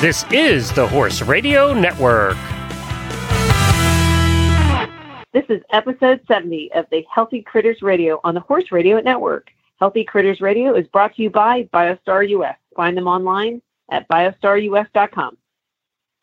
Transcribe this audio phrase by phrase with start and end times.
[0.00, 2.38] This is the Horse Radio Network.
[5.34, 9.50] This is episode 70 of the Healthy Critters Radio on the Horse Radio Network.
[9.78, 12.56] Healthy Critters Radio is brought to you by BioStar US.
[12.74, 13.60] Find them online
[13.90, 15.36] at biostarus.com.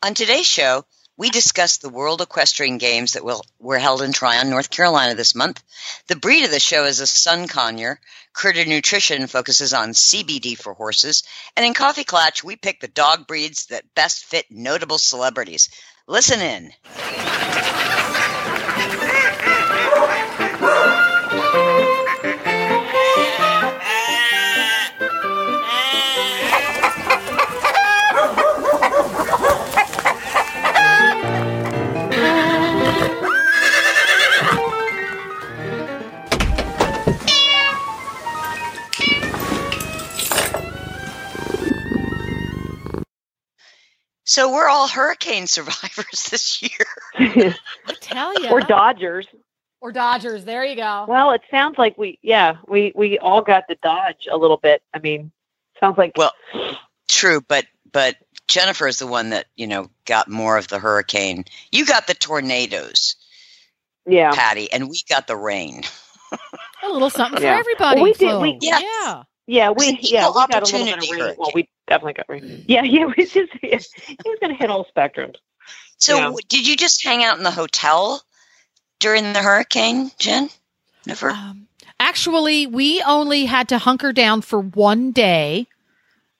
[0.02, 0.84] On today's show,
[1.18, 5.34] we discuss the World Equestrian Games that will, were held in Tryon, North Carolina this
[5.34, 5.62] month.
[6.06, 7.98] The breed of the show is a Sun Conure.
[8.32, 11.24] Critter Nutrition focuses on CBD for horses.
[11.56, 15.68] And in Coffee Klatch, we pick the dog breeds that best fit notable celebrities.
[16.06, 16.72] Listen in.
[44.28, 46.86] So we're all hurricane survivors this year.
[47.86, 48.50] I tell you.
[48.50, 49.26] or Dodgers.
[49.80, 50.44] Or Dodgers.
[50.44, 51.06] There you go.
[51.08, 54.82] Well, it sounds like we, yeah, we, we all got the Dodge a little bit.
[54.92, 55.32] I mean,
[55.80, 56.12] sounds like.
[56.16, 56.32] Well,
[57.08, 58.16] true, but but
[58.48, 61.44] Jennifer is the one that you know got more of the hurricane.
[61.72, 63.16] You got the tornadoes,
[64.06, 64.32] yeah.
[64.32, 65.84] Patty, and we got the rain.
[66.84, 67.54] A little something Yeah.
[67.54, 68.00] for everybody.
[68.02, 68.82] Well, we did- we- Yes.
[68.82, 69.22] Yeah.
[69.46, 71.34] Yeah, we yeah we got a little bit of rain.
[71.38, 72.64] Well, we definitely got rain.
[72.68, 73.86] Yeah, yeah, we just it,
[74.24, 75.36] was going to hit all spectrums.
[75.98, 76.34] So Yeah.
[76.48, 78.22] did you just hang out in the hotel
[79.00, 80.48] during the hurricane, Jen?
[81.06, 81.30] Never.
[81.30, 85.66] Um, actually, we only had to hunker down for one day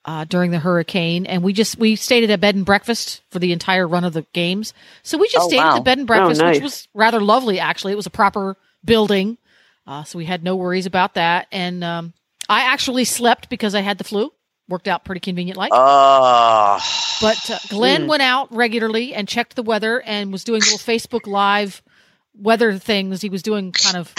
[0.05, 3.39] uh, during the hurricane, and we just we stayed at a bed and breakfast for
[3.39, 4.73] the entire run of the games.
[5.03, 6.55] So we just Oh, stayed at the bed and breakfast, nice.
[6.55, 7.59] which was rather lovely.
[7.59, 9.37] Actually, it was a proper building,
[9.85, 11.47] uh, so we had no worries about that.
[11.51, 12.13] And um,
[12.47, 14.31] I actually slept because I had the flu.
[14.69, 15.71] Worked out pretty convenient, like.
[15.73, 16.79] Oh,
[17.21, 18.07] But uh, Glenn Mm.
[18.07, 21.81] went out regularly and checked the weather and was doing little Facebook Live
[22.39, 23.21] weather things.
[23.21, 24.13] He was doing kind of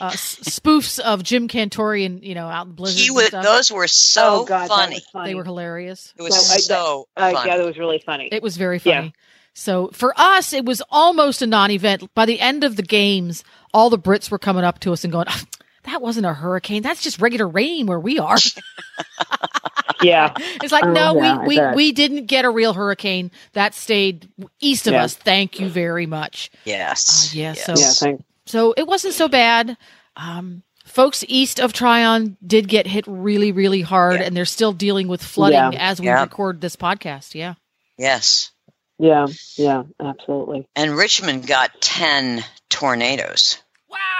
[0.00, 3.26] uh, spoofs of Jim Cantore and you know out in blizzards he and was.
[3.26, 3.44] stuff.
[3.44, 5.02] Those were so oh God, that funny.
[5.12, 5.30] funny.
[5.30, 6.14] They were hilarious.
[6.16, 7.50] It was No, I- so uh, funny.
[7.50, 8.28] yeah, that was really funny.
[8.32, 9.00] It was very Yeah.
[9.00, 9.14] funny.
[9.52, 12.12] So for us, it was almost a non-event.
[12.14, 13.44] By the end of the games,
[13.74, 15.42] all the Brits were coming up to us and going, "Ah,
[15.84, 16.82] "That wasn't a hurricane.
[16.82, 18.38] That's just regular rain where we are."
[20.02, 23.30] yeah, It's like, Oh, no, yeah, we, we, we didn't get a real hurricane.
[23.52, 24.28] That stayed
[24.60, 25.04] east of Yeah.
[25.04, 25.14] us.
[25.14, 26.50] Thank you very much.
[26.64, 27.32] yes.
[27.34, 27.98] Uh, yeah, yes.
[27.98, 28.16] so- yeah.
[28.46, 29.76] So it wasn't so bad.
[30.16, 34.26] Um, folks east of Tryon did get hit really, really hard, Yeah.
[34.26, 35.90] and they're still dealing with flooding Yeah.
[35.90, 36.20] as we Yeah.
[36.22, 37.34] record this podcast.
[37.34, 37.54] Yeah.
[37.98, 38.50] yes.
[38.98, 40.68] yeah, yeah, absolutely.
[40.76, 43.58] And Richmond got ten tornadoes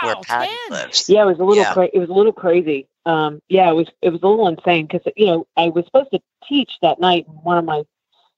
[0.00, 0.22] where Wow.
[0.26, 0.78] Patty 10.
[0.78, 1.08] lives.
[1.08, 1.72] Yeah, it was a little Yeah.
[1.72, 2.88] cra- it was a little crazy.
[3.06, 6.10] Um, yeah, it was it was a little insane because you know I was supposed
[6.12, 7.26] to teach that night.
[7.28, 7.82] and One of my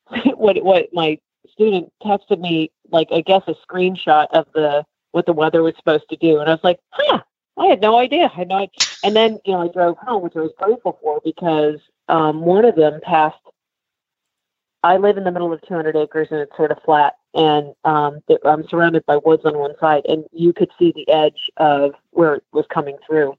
[0.37, 1.19] what what my
[1.51, 6.09] student texted me like I guess a screenshot of the what the weather was supposed
[6.11, 7.23] to do, and I was like, huh,
[7.59, 8.25] I had no idea.
[8.25, 8.87] I had no idea.
[9.05, 12.65] And then you know I drove home, which I was grateful for because um, one
[12.65, 13.39] of them passed.
[14.83, 18.21] I live in the middle of 200 acres and it's sort of flat, and um,
[18.45, 22.35] I'm surrounded by woods on one side, and you could see the edge of where
[22.35, 23.37] it was coming through.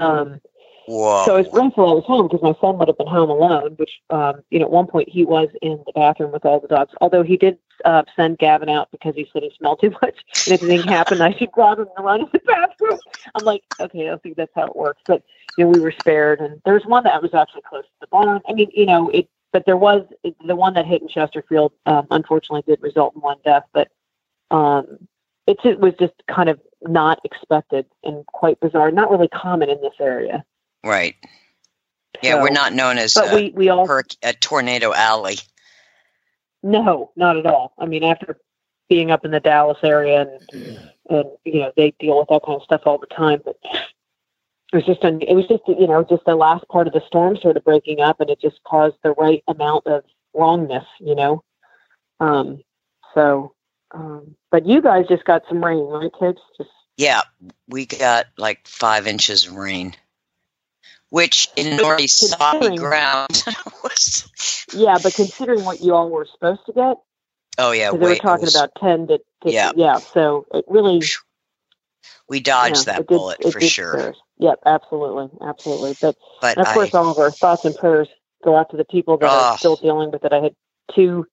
[0.00, 0.40] Um,
[0.86, 1.24] Whoa.
[1.24, 3.74] so I was grateful I was home because my son would have been home alone,
[3.76, 6.68] which, um, you know, at one point he was in the bathroom with all the
[6.68, 10.16] dogs, although he did uh, send Gavin out because he said he smelled too much.
[10.46, 12.98] And if anything happened, I should grab him and run in the bathroom.
[13.34, 15.02] I'm like, okay, I don't think that's how it works.
[15.06, 15.22] But,
[15.58, 16.40] you know, we were spared.
[16.40, 18.40] And there's one that was actually close to the barn.
[18.48, 20.04] I mean, you know, it, but there was
[20.46, 23.62] the one that hit in Chesterfield, um, unfortunately did result in one death.
[23.72, 23.88] But
[24.50, 25.08] um,
[25.46, 29.80] it, it was just kind of not expected and quite bizarre, not really common in
[29.80, 30.44] this area.
[30.84, 31.14] right.
[32.22, 33.88] Yeah, So- we're not known as But a, we we all
[34.22, 35.36] a tornado alley.
[36.62, 37.72] no, not at all.
[37.78, 38.38] I mean, after
[38.90, 40.20] being up in the Dallas area
[40.52, 40.78] and
[41.08, 43.56] and you know they deal with that kind of stuff all the time, but
[44.76, 47.36] was just un- it was just you know just the last part of the storm
[47.36, 51.42] sort of breaking up, and it just caused the right amount of wrongness, you know.
[52.20, 52.62] Um,
[53.14, 53.54] so,
[53.92, 56.38] um, but you guys just got some rain, right, kids?
[56.56, 57.22] Just Yeah,
[57.68, 59.94] we got like five inches of rain,
[61.10, 63.44] which in already soppy Considering- ground
[63.82, 64.66] was.
[64.74, 66.96] yeah, but considering what you all were supposed to get,
[67.58, 69.72] Oh yeah, because they were talking was- about ten to, to Yeah.
[69.76, 69.96] yeah.
[69.98, 71.00] So it really
[72.28, 74.14] we dodged yeah, that did- bullet for sure.
[74.38, 75.96] Yep, absolutely, absolutely.
[76.00, 78.08] But But of course, I, all of our thoughts and prayers
[78.44, 80.32] go out to the people that are still dealing with it.
[80.32, 80.54] I had
[80.94, 81.26] two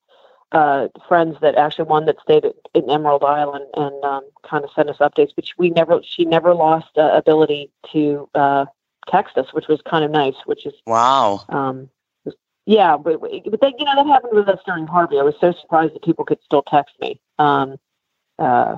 [0.54, 4.72] uh, friends that actually one that stayed at, in Emerald Island and um, kind of
[4.72, 8.66] sent us updates, but we never she never lost uh, ability to uh,
[9.10, 10.36] text us, which was kind of nice.
[10.46, 11.90] Which is wow, um,
[12.66, 15.20] yeah, but but then you know that happened with us during Harvey.
[15.20, 17.78] I was so surprised that people could still text me, um,
[18.40, 18.78] uh,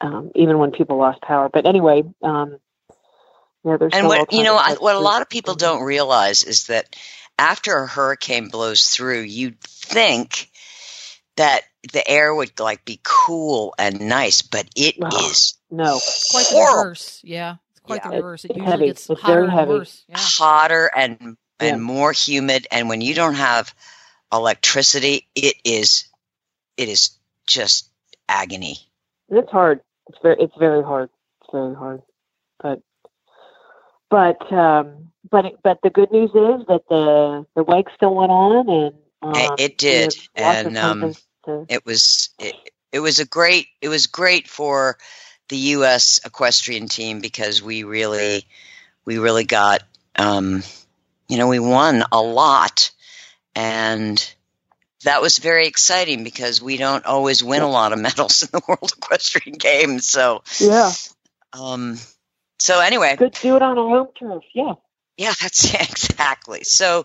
[0.00, 1.48] um, even when people lost power.
[1.48, 2.58] But anyway, um,
[3.64, 6.66] yeah, there's And what you know, I- what a lot of people don't realize is
[6.68, 6.96] that
[7.38, 10.50] after a hurricane blows through, you'd think
[11.36, 11.62] that
[11.92, 15.12] the air would like be cool and nice, but it Ugh.
[15.12, 17.20] is No, It's quite the reverse.
[17.24, 18.44] Yeah, it's quite Yeah, the reverse.
[18.44, 18.84] It it's usually heavy.
[18.84, 19.66] gets It's hotter very and heavy.
[19.66, 20.04] worse.
[20.08, 20.30] Yeah.
[20.30, 21.82] hotter and and Yeah.
[21.82, 23.74] more humid and when you don't have
[24.32, 26.08] electricity it is
[26.76, 27.90] it is just
[28.28, 28.78] agony
[29.30, 29.80] it's hard.
[30.08, 31.10] It's very it's very hard.
[31.42, 32.02] It's very hard.
[32.62, 32.80] But
[34.10, 38.30] but um, but it, but the good news is that the the WEG still went
[38.32, 41.14] on and um, It- it did, we have lots of and, um,
[41.46, 42.54] to- it was it,
[42.92, 44.98] it was a great it was great for
[45.48, 48.46] the US equestrian team because we really
[49.04, 49.82] we really got
[50.16, 50.62] um
[51.28, 52.90] you know we won a lot.
[53.56, 54.34] And
[55.04, 58.62] that was very exciting because we don't always win a lot of medals in the
[58.68, 60.92] world equestrian games so yeah,
[61.52, 61.96] um
[62.60, 64.44] so anyway good to do it on our home turf.
[64.54, 64.74] Yeah.
[65.20, 66.64] Yeah, that's exactly.
[66.64, 67.04] So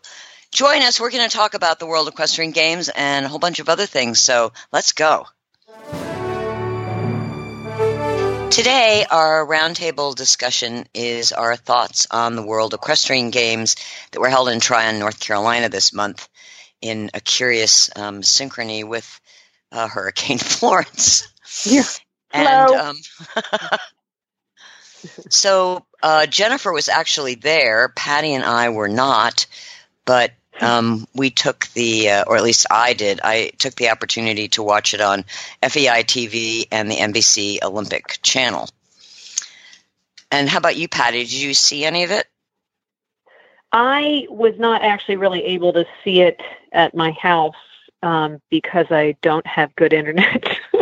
[0.51, 0.99] join us.
[1.01, 3.85] We're going to talk about the World Equestrian Games and a whole bunch of other
[3.85, 4.21] things.
[4.21, 5.25] So let's go.
[8.51, 13.75] Today, our roundtable discussion is our thoughts on the World Equestrian Games
[14.11, 16.29] that were held in Tryon, North Carolina this month
[16.81, 19.19] in a curious um, synchrony with
[19.73, 21.27] uh, Hurricane Florence.
[21.65, 21.83] Yeah.
[22.31, 22.77] And Hello.
[22.77, 22.97] um,
[25.29, 27.89] so uh, Jennifer was actually there.
[27.89, 29.47] Patty and I were not,
[30.05, 30.31] but
[30.61, 33.19] um, we took the, uh, or at least I did.
[33.23, 35.25] I took the opportunity to watch it on
[35.61, 38.69] FEI TV and the NBC Olympic Channel.
[40.31, 41.19] And how about you, Patty?
[41.19, 42.25] Did you see any of it?
[43.71, 46.41] I was not actually really able to see it
[46.71, 47.55] at my house
[48.01, 50.57] um, because I don't have good internet.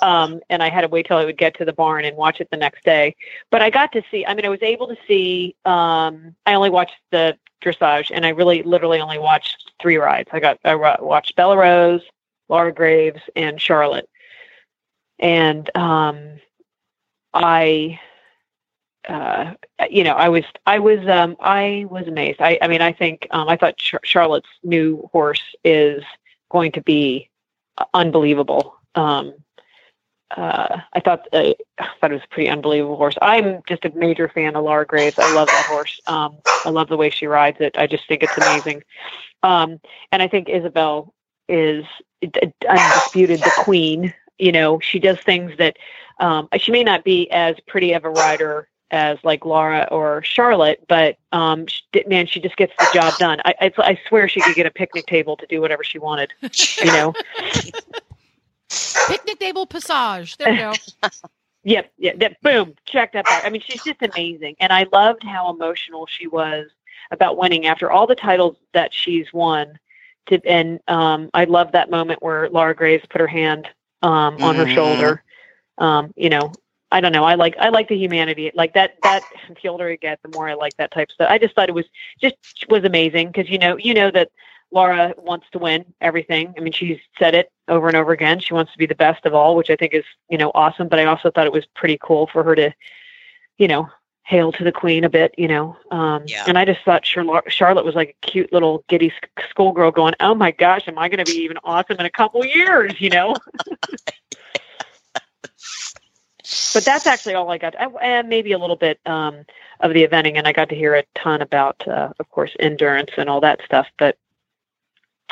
[0.00, 2.40] um, and I had to wait till I would get to the barn and watch
[2.40, 3.16] it the next day.
[3.50, 6.70] But I got to see, I mean, I was able to see, um, I only
[6.70, 10.30] watched the dressage and I really literally only watched three rides.
[10.32, 12.02] I got, I watched Bella Rose,
[12.48, 14.08] Laura Graves, and Charlotte.
[15.18, 16.40] And um,
[17.34, 18.00] I,
[19.08, 19.54] uh,
[19.90, 22.40] you know, I was, I was, um, I was amazed.
[22.40, 26.02] I, I mean, I think, um, I thought Char- Charlotte's new horse is
[26.50, 27.28] going to be
[27.94, 28.76] unbelievable.
[28.94, 29.34] Um,
[30.36, 33.16] uh, I thought, uh, I thought it was a pretty unbelievable horse.
[33.20, 35.18] I'm just a major fan of Laura Graves.
[35.18, 36.00] I love that horse.
[36.06, 37.76] Um, I love the way she rides it.
[37.76, 38.82] I just think it's amazing.
[39.42, 39.80] Um,
[40.12, 41.14] and I think Isabel
[41.48, 41.84] is
[42.68, 44.14] undisputed the queen.
[44.38, 45.76] You know, she does things that
[46.18, 50.84] um, she may not be as pretty of a rider as like Laura or Charlotte,
[50.88, 53.40] but um, she, man, she just gets the job done.
[53.44, 56.32] I, I, I swear she could get a picnic table to do whatever she wanted.
[56.42, 57.14] You know?
[59.06, 60.36] Picnic table passage.
[60.36, 60.80] There we go.
[61.64, 63.44] Yep, yeah, that boom, check that box.
[63.44, 66.70] I mean, she's just amazing, and I loved how emotional she was
[67.10, 69.78] about winning after all the titles that she's won.
[70.28, 73.68] To and um, I love that moment where Laura Graves put her hand
[74.02, 74.74] um, on her Mhm.
[74.74, 75.22] shoulder.
[75.78, 76.52] Um, you know,
[76.90, 77.24] I don't know.
[77.24, 78.50] I like I like the humanity.
[78.54, 79.22] Like that that
[79.62, 81.28] the older I get, the more I like that type of stuff.
[81.30, 81.86] I just thought it was
[82.20, 82.36] just
[82.68, 84.30] was amazing because you know you know that
[84.72, 86.54] Laura wants to win everything.
[86.56, 88.38] I mean, she's said it over and over again.
[88.38, 90.88] She wants to be the best of all, which I think is, you know, awesome.
[90.88, 92.72] But I also thought it was pretty cool for her to,
[93.58, 93.88] you know,
[94.24, 95.76] hail to the queen a bit, you know.
[95.90, 96.44] Um, Yeah.
[96.46, 99.12] And I just thought Charlotte, was like a cute little giddy
[99.50, 102.44] schoolgirl going, oh my gosh, am I going to be even awesome in a couple
[102.44, 103.34] years, you know?
[106.74, 107.74] but that's actually all I got.
[107.78, 109.44] I, and maybe a little bit um,
[109.80, 113.10] of the eventing, and I got to hear a ton about, uh, of course, endurance
[113.16, 113.88] and all that stuff.
[113.98, 114.16] But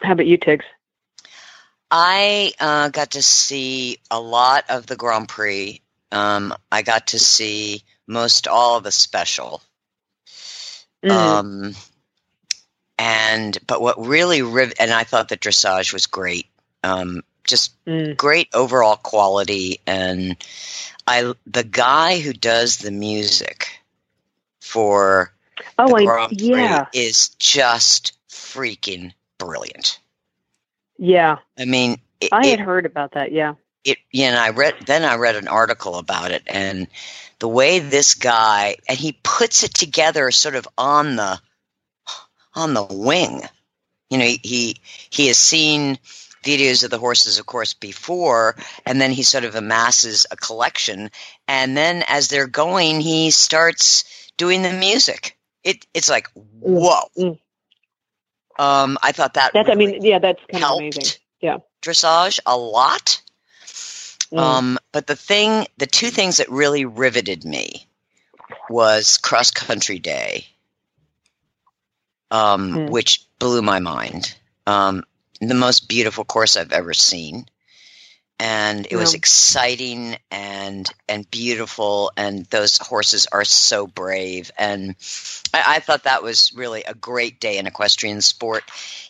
[0.02, 0.64] how about you, Tiggs?
[1.90, 5.80] I uh, got to see a lot of the Grand Prix.
[6.12, 9.62] Um, I got to see most all of the special.
[11.04, 11.10] Mhm.
[11.10, 11.74] Um,
[12.98, 16.46] and but what really riv- and I thought the dressage was great.
[16.82, 18.16] Um, just Mm.
[18.16, 20.36] great overall quality and
[21.06, 23.80] I the guy who does the music
[24.60, 25.32] for
[25.78, 29.98] Oh, the I, Grand Prix yeah, is just freaking brilliant.
[30.98, 31.38] yeah.
[31.58, 33.32] I mean, it, I it, had heard about that.
[33.32, 33.54] Yeah.
[33.84, 36.88] it you know I read then I read an article about it and
[37.38, 41.40] the way this guy and he puts it together sort of on the
[42.54, 43.42] on the wing.
[44.10, 44.76] You know, he he,
[45.10, 45.98] he has seen
[46.44, 51.10] videos of the horses of course before and then he sort of amasses a collection
[51.46, 55.36] and then as they're going he starts doing the music.
[55.62, 57.08] It it's like mm, whoa.
[57.16, 57.38] Mm.
[58.58, 61.04] Um, I thought that That's, I mean, yeah, that's kind of amazing.
[61.40, 61.58] Yeah.
[61.82, 63.22] dressage a lot.
[64.32, 64.38] Mm.
[64.38, 67.86] Um, but the thing, the two things that really riveted me
[68.68, 70.46] was cross country day,
[72.30, 72.86] um, Hmm.
[72.86, 74.34] which blew my mind.
[74.66, 75.04] Um,
[75.40, 77.46] the most beautiful course I've ever seen,
[78.38, 82.12] and it was exciting and and beautiful.
[82.16, 84.94] And those horses are so brave, and
[85.52, 88.64] I, I thought that was really a great day in equestrian sport,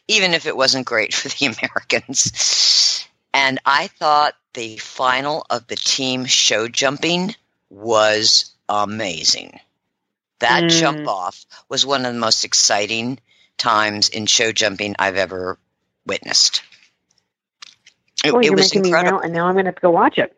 [0.08, 3.04] even if it wasn't great for the Americans.
[3.34, 7.34] And I thought the final of the team show jumping
[7.70, 9.60] was amazing.
[10.40, 10.70] That Mm.
[10.70, 13.18] jump off was one of the most exciting
[13.58, 15.58] times in show jumping I've ever
[16.06, 16.62] witnessed.
[18.24, 19.18] It, oh, it was incredible.
[19.18, 20.34] now, and now I'm going to have to go watch it.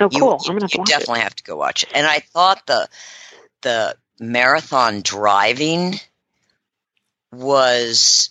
[0.00, 0.40] Oh, You- cool.
[0.44, 1.90] You, I'm going to have to you definitely have to go watch it.
[1.94, 2.88] And I thought the
[3.62, 5.94] the marathon driving
[7.32, 8.30] was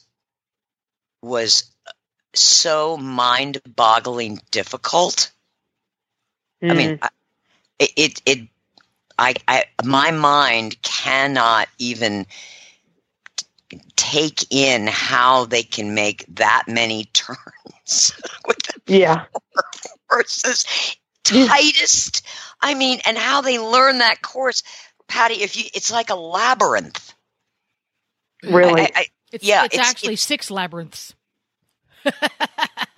[1.21, 1.71] was
[2.33, 5.31] so mind-boggling difficult.
[6.61, 6.71] it.
[6.71, 7.05] I mean, hmm.
[7.79, 8.47] it, it, it
[9.17, 12.25] I, I, my mind cannot even
[13.35, 17.39] t- take in how they can make that many turns
[18.47, 19.25] with the Mm, yeah.
[20.09, 20.65] horses
[21.31, 21.47] Yeah.
[21.47, 22.25] tightest.
[22.61, 24.63] I mean, and how they learn that course,
[25.07, 25.35] Patty.
[25.35, 27.13] If you, it's like a labyrinth.
[28.43, 28.81] Really?
[28.81, 31.13] I, I, It's, Yeah, it's, it's- actually it's- six labyrinths.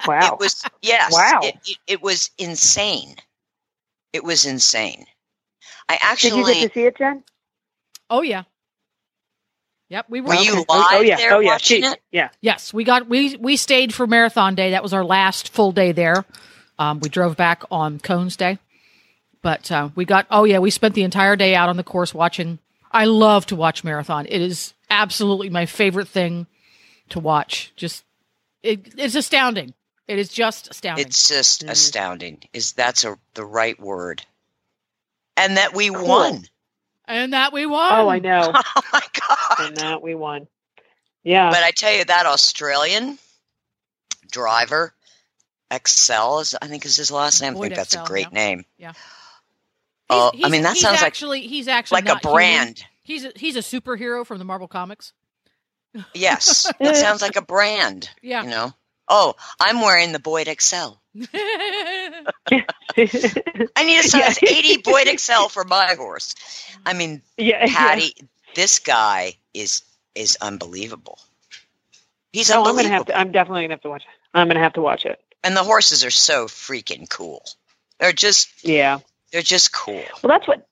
[0.07, 0.33] wow.
[0.33, 1.11] It was yes.
[1.13, 1.39] Wow.
[1.43, 3.15] It, it, it was insane.
[4.13, 5.05] It was insane.
[5.89, 7.23] I actually Did you get to see it, Jen?
[8.09, 8.43] Oh yeah.
[9.91, 10.29] Yep, we were.
[10.29, 10.65] Were you Okay.
[10.69, 11.17] live oh, yeah.
[11.17, 11.51] there oh, yeah.
[11.51, 12.01] watching She- it?
[12.13, 12.29] Yeah.
[12.39, 14.71] Yes, we got we we stayed for marathon day.
[14.71, 16.23] That was our last full day there.
[16.79, 18.57] Um, we drove back on Cones Day,
[19.41, 20.27] but uh, we got.
[20.31, 22.57] Oh yeah, we spent the entire day out on the course watching.
[22.89, 24.27] I love to watch marathon.
[24.27, 26.47] It is absolutely my favorite thing
[27.09, 27.73] to watch.
[27.75, 28.05] Just
[28.63, 29.73] it, it's astounding.
[30.07, 31.05] It is just astounding.
[31.05, 31.69] It's just Mhm.
[31.69, 32.43] astounding.
[32.53, 34.25] Is that's a the right word?
[35.35, 36.07] And that we Cool.
[36.07, 36.45] won.
[37.05, 37.91] And that we won.
[37.93, 38.51] Oh, I know.
[38.75, 39.67] Oh my god!
[39.67, 40.47] and that we won.
[41.23, 41.49] Yeah.
[41.49, 43.17] But I tell you, that Australian
[44.31, 44.93] driver,
[45.69, 47.51] Exell, is I think is his last name.
[47.53, 48.39] I Boyd think that's Exell, a great yeah.
[48.39, 48.65] name.
[48.77, 48.93] Yeah.
[50.09, 52.35] Oh, He's- I mean that he's sounds like actually he's actually like a not human.
[52.35, 52.83] brand.
[53.03, 55.13] He's a, he's a superhero from the Marvel comics.
[56.13, 58.09] Yes, that sounds like a brand.
[58.21, 58.43] Yeah.
[58.43, 58.73] You know.
[59.13, 60.97] Oh, I'm wearing the Boyd Exell.
[62.49, 64.49] I need a size Yeah.
[64.49, 66.33] 80 Boyd Exell for my horse.
[66.85, 67.65] I mean, yeah.
[67.67, 68.13] Patty,
[68.55, 69.83] this guy is
[70.15, 71.19] is unbelievable.
[72.33, 72.57] He's Yeah.
[72.59, 73.17] Oh, I'm gonna have to.
[73.17, 74.09] I'm definitely gonna have to watch it.
[74.33, 75.19] I'm gonna have to watch it.
[75.43, 77.43] and the horses are so freaking cool.
[77.99, 78.99] They're just Yeah.
[79.31, 80.03] they're just cool.
[80.23, 80.65] Well, that's what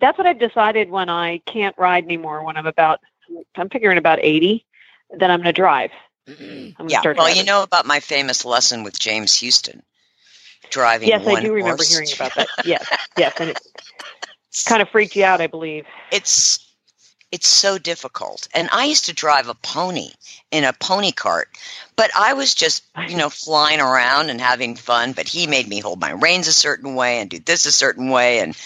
[0.00, 2.44] that's what I've decided when I can't ride anymore.
[2.44, 3.00] When I'm about,
[3.56, 4.64] I'm figuring about eighty,
[5.16, 5.90] then I'm gonna drive.
[6.86, 7.02] Yeah.
[7.16, 9.82] Well, you know about my famous lesson with James Houston
[10.70, 11.08] driving.
[11.08, 11.92] Yes, I do remember horse.
[11.92, 12.48] hearing about that.
[12.64, 13.60] Yes, yes, and it
[14.66, 15.86] kind of freaked you out, I believe.
[16.12, 16.64] It's
[17.30, 18.48] it's so difficult.
[18.54, 20.08] And I used to drive a pony
[20.50, 21.48] in a pony cart,
[21.94, 25.80] but I was just, you know, flying around and having fun, but he made me
[25.80, 28.56] hold my reins a certain way and do this a certain way and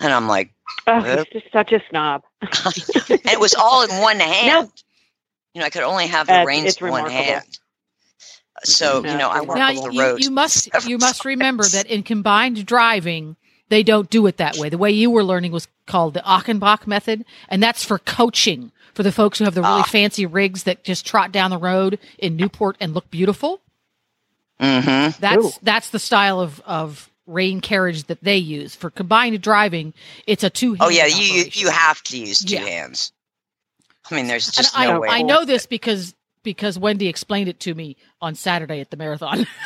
[0.00, 0.52] and I'm like,
[0.86, 2.22] Oh, he's just such a snob.
[2.42, 4.70] and it was all in one hand.
[5.56, 7.42] You know, I could only have the That's- reins in one hand.
[8.64, 10.22] So, No, you know, I it's worked now on the you, road.
[10.22, 13.36] you must you must remember that in combined driving
[13.70, 16.86] they don't do it that way the way you were learning was called the achenbach
[16.86, 19.82] method and that's for coaching for the folks who have the really Ah.
[19.84, 23.62] fancy rigs that just trot down the road in newport and look beautiful
[24.60, 25.16] Mhm.
[25.18, 25.52] that's Ooh.
[25.62, 29.94] that's the style of of rein carriage that they use for combined driving
[30.26, 32.64] it's a two Oh yeah, you you, you have to use two Yeah.
[32.64, 33.12] hands.
[34.10, 35.08] I mean, there's just and just I, no way.
[35.10, 39.46] I know this because because wendy explained it to me on saturday at the marathon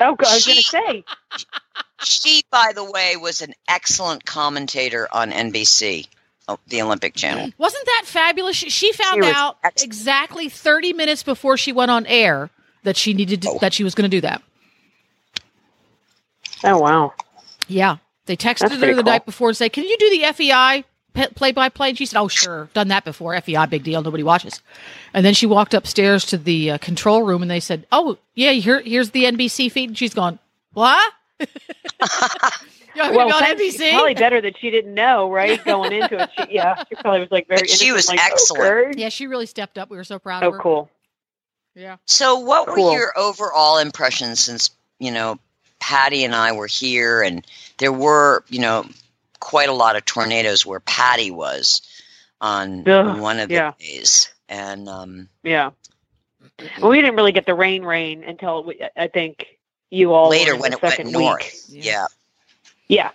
[0.00, 1.04] Oh, God, I was going to say.
[2.02, 6.06] She, by the way, was an excellent commentator on NBC,
[6.48, 7.50] oh, uh, the Olympic Channel.
[7.58, 8.56] Wasn't that fabulous?
[8.56, 12.50] She, she found She out ex- exactly 30 minutes before she went on air
[12.82, 13.58] that she needed to, Oh.
[13.62, 14.42] that she was going to do that.
[16.62, 17.14] Oh, wow.
[17.66, 17.96] Yeah.
[18.26, 19.02] They texted That's her the cool.
[19.04, 20.84] night before and say, "Can you do the FEI
[21.34, 22.68] play by play?" And she said, "Oh, sure.
[22.74, 23.38] Done that before.
[23.40, 24.02] FEI big deal.
[24.02, 24.60] Nobody watches."
[25.14, 28.52] And then she walked upstairs to the uh, control room and they said, "Oh, yeah,
[28.52, 30.38] here here's the NBC feed." And she's gone,
[30.72, 31.46] "What?" you
[32.96, 33.62] Well, to go on thanks.
[33.62, 33.90] NBC?
[33.92, 35.62] probably better that she didn't know, right?
[35.64, 37.60] Going into it, she, yeah, she probably was like very.
[37.60, 38.64] But she was like, excellent.
[38.90, 38.92] okay.
[39.00, 39.90] yeah, she really stepped up.
[39.90, 40.60] We were so proud Oh, of her.
[40.60, 40.90] cool.
[41.74, 41.96] Yeah.
[42.06, 45.38] So, what were your overall impressions since you know
[45.78, 47.46] Patty and I were here, and
[47.78, 48.86] there were you know
[49.40, 51.82] quite a lot of tornadoes where Patty was
[52.40, 53.72] on Ugh, one of the yeah.
[53.78, 54.32] days.
[54.48, 55.70] and um, Yeah.
[56.80, 59.58] Well, we didn't really get the rain rain until we, I think
[59.90, 61.68] you all later when the it went north.
[61.70, 61.84] week.
[61.84, 62.06] Yeah.
[62.88, 63.10] Yeah.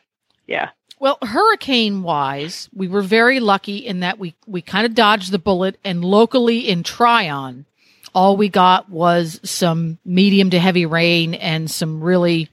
[0.47, 0.69] Yeah.
[0.99, 5.39] Well, hurricane wise, we were very lucky in that we, we kind of dodged the
[5.39, 7.65] bullet and locally in Tryon,
[8.13, 12.49] all we got was some medium to heavy rain and some really,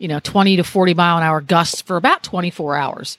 [0.00, 3.18] you know, 20 to 40 mile an hour gusts for about 24 hours.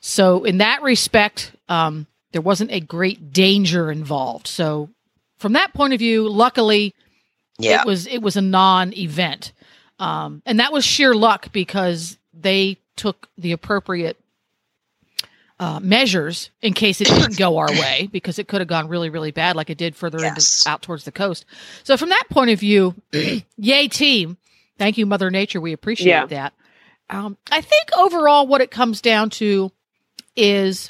[0.00, 4.46] So in that respect, um, there wasn't a great danger involved.
[4.46, 4.90] So
[5.38, 6.94] from that point of view, luckily
[7.58, 7.80] Yeah.
[7.80, 9.52] it was it was a non-event
[9.98, 14.16] um, and that was sheer luck because they took the appropriate
[15.60, 19.10] uh, measures in case it didn't go our way because it could have gone really
[19.10, 20.60] really bad like it did further Yes.
[20.64, 21.44] into out towards the coast
[21.82, 22.94] so from that point of view
[23.56, 24.36] yay team
[24.78, 26.26] thank you mother nature we appreciate Yeah.
[26.26, 26.54] that
[27.10, 29.70] um, i think overall what it comes down to
[30.36, 30.88] is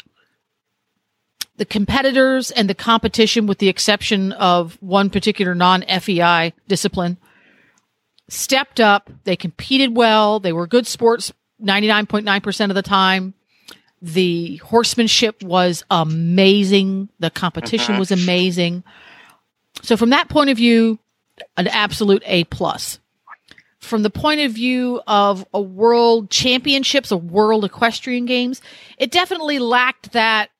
[1.57, 7.17] the competitors and the competition, with the exception of one particular non FEI discipline,
[8.29, 9.11] stepped up.
[9.25, 10.39] They competed well.
[10.39, 13.35] They were good sports 99.9% of the time.
[14.01, 17.09] The horsemanship was amazing.
[17.19, 18.85] The competition was amazing.
[19.83, 21.01] So from that point of view,
[21.57, 23.01] an absolute A plus.
[23.81, 28.61] From the point of view of a world championships, a world equestrian games,
[28.99, 30.51] it definitely lacked that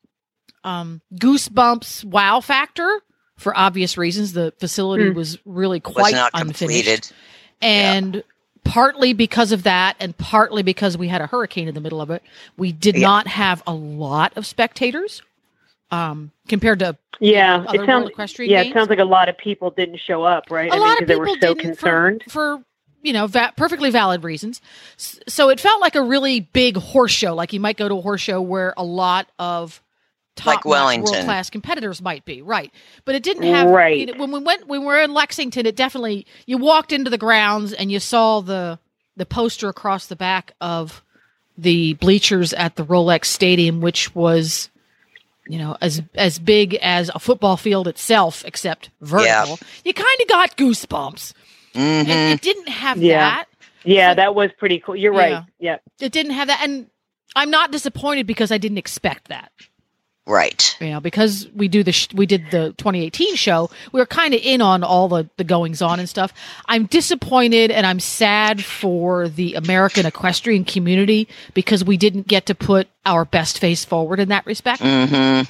[0.65, 3.01] um, goosebumps wow factor
[3.37, 4.33] for obvious reasons.
[4.35, 5.17] The facility Hmm.
[5.17, 7.11] was really quite not unfinished, completed.
[7.61, 8.23] and
[8.65, 12.11] partly because of that, and partly because we had a hurricane in the middle of
[12.11, 12.23] it,
[12.57, 13.07] we did Yeah.
[13.09, 15.23] not have a lot of spectators
[15.91, 17.65] um, compared to Yeah.
[17.67, 18.73] Other It sounds World Equestrian yeah, Games?
[18.73, 20.71] it sounds like a lot of people didn't show up, right?
[20.71, 22.25] a I lot because of they people were so didn't for- concerned.
[22.29, 22.63] for,
[23.03, 24.61] you know va- perfectly valid reasons.
[24.99, 27.97] S- So it felt like a really big horse show, like you might go to
[27.97, 29.81] a horse show where a lot of
[30.45, 31.13] Like top Wellington.
[31.13, 32.73] world class competitors might be, right?
[33.05, 33.99] But it didn't have Right.
[33.99, 35.67] you know, when we went when we were in Lexington.
[35.67, 38.79] It definitely you walked into the grounds and you saw the
[39.17, 41.03] the poster across the back of
[41.57, 44.71] the bleachers at the Rolex Stadium, which was
[45.49, 49.59] you know as as big as a football field itself, except vertical.
[49.85, 51.33] You kind of got goosebumps.
[51.79, 53.19] Hmm It, it didn't have Yeah.
[53.19, 53.45] that.
[53.85, 54.97] Yeah, So- that was pretty cool.
[54.97, 55.21] You're Yeah.
[55.35, 55.45] right.
[55.59, 55.77] Yeah.
[56.01, 56.87] It didn't have that, and
[57.37, 59.53] I'm not disappointed because I didn't expect that.
[60.27, 60.77] Right.
[60.79, 64.35] You know, because we do the sh- we did the 2018 show, we were kind
[64.35, 66.35] of in on all the the goings on and stuff.
[66.67, 72.55] I'm disappointed and I'm sad for the American equestrian community because we didn't get to
[72.55, 74.83] put our best face forward in that respect.
[74.83, 75.43] hmm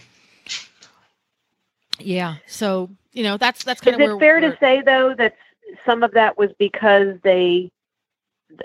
[1.99, 4.83] Yeah, so you know that's that's kind Is of it where fair where- to say
[4.83, 5.35] though that
[5.87, 7.71] some of that was because they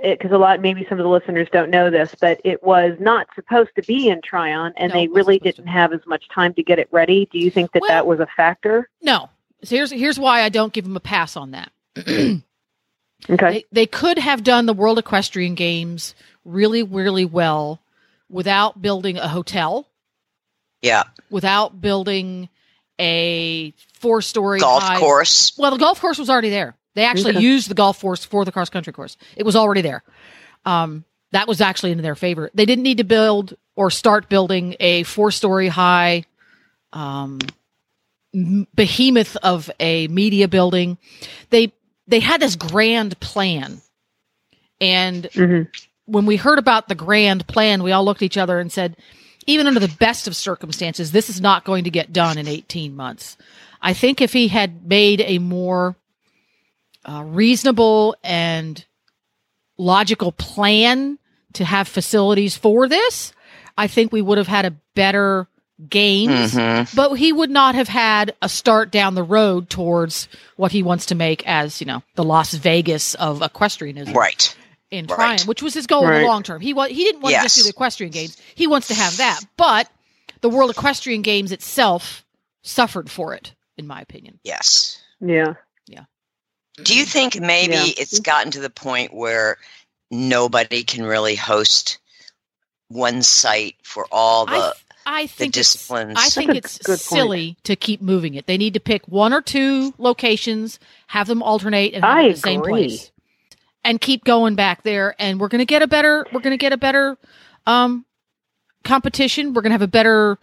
[0.01, 3.27] because a lot maybe some of the listeners don't know this, but it was not
[3.35, 5.99] supposed to be in Tryon, and No, they it wasn't really to didn't have as
[6.07, 7.27] much time to get it ready.
[7.31, 8.89] Do you think that Well- that was a factor?
[9.01, 9.29] no.
[9.63, 11.71] So here's here's why I don't give them a pass on that.
[13.29, 13.51] Okay.
[13.53, 16.13] They, they could have done the World Equestrian Games
[16.43, 17.81] really, really well
[18.29, 19.87] without building a hotel,
[20.81, 21.03] Yeah.
[21.29, 22.49] without building
[22.99, 24.99] a four story Golf high.
[24.99, 25.57] course.
[25.57, 26.75] Well, the golf course was already there.
[26.95, 27.41] They actually Okay.
[27.41, 29.17] used the golf course for the cross country course.
[29.35, 30.03] It was already there.
[30.65, 32.51] Um, that was actually in their favor.
[32.53, 36.25] They didn't need to build or start building a four story high
[36.93, 37.39] um,
[38.75, 40.97] behemoth of a media building.
[41.49, 41.73] They
[42.07, 43.81] they had this grand plan,
[44.79, 45.61] and hmm
[46.05, 48.97] when we heard about the grand plan, we all looked at each other and said,
[49.47, 52.93] even under the best of circumstances, this is not going to get done in 18
[52.93, 53.37] months.
[53.81, 55.95] I think if he had made a more
[57.05, 58.83] uh, reasonable and
[59.77, 61.17] logical plan
[61.53, 63.33] to have facilities for this,
[63.77, 65.47] I think we would have had a better
[65.89, 66.53] games.
[66.53, 70.83] hmm But he would not have had a start down the road towards what he
[70.83, 74.55] wants to make as, you know, the Las Vegas of equestrianism Right.
[74.91, 75.15] in Right.
[75.15, 76.61] Tryon, which was his goal in the long term.
[76.61, 78.37] He wa- he didn't want to just do the equestrian games.
[78.55, 79.89] He wants to have that, but
[80.41, 82.23] the World Equestrian Games itself
[82.61, 84.39] suffered for it, in my opinion.
[84.43, 84.99] Yes.
[85.19, 85.55] Yeah.
[86.81, 87.85] Do you think maybe Yeah.
[87.97, 89.57] it's gotten to the point where
[90.09, 91.99] nobody can really host
[92.87, 94.73] one site for all I, the th-
[95.05, 96.15] I think it's, disciplines?
[96.17, 97.01] I think That's it's good point.
[97.01, 98.47] silly to keep moving it.
[98.47, 102.25] They need to pick one or two locations, have them alternate, and have I it
[102.25, 103.11] in the same place,
[103.83, 105.15] and keep going back there.
[105.19, 106.25] And we're going to get a better.
[106.31, 107.17] We're going to get a better
[107.67, 108.05] um,
[108.83, 109.53] competition.
[109.53, 110.37] We're going to have a better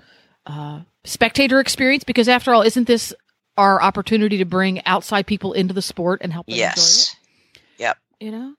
[0.47, 3.13] uh, spectator experience because, after all, isn't this
[3.61, 6.77] our opportunity to bring outside people into the sport and help them yes.
[6.79, 7.79] enjoy it?
[7.79, 7.99] Yep.
[8.21, 8.55] You know.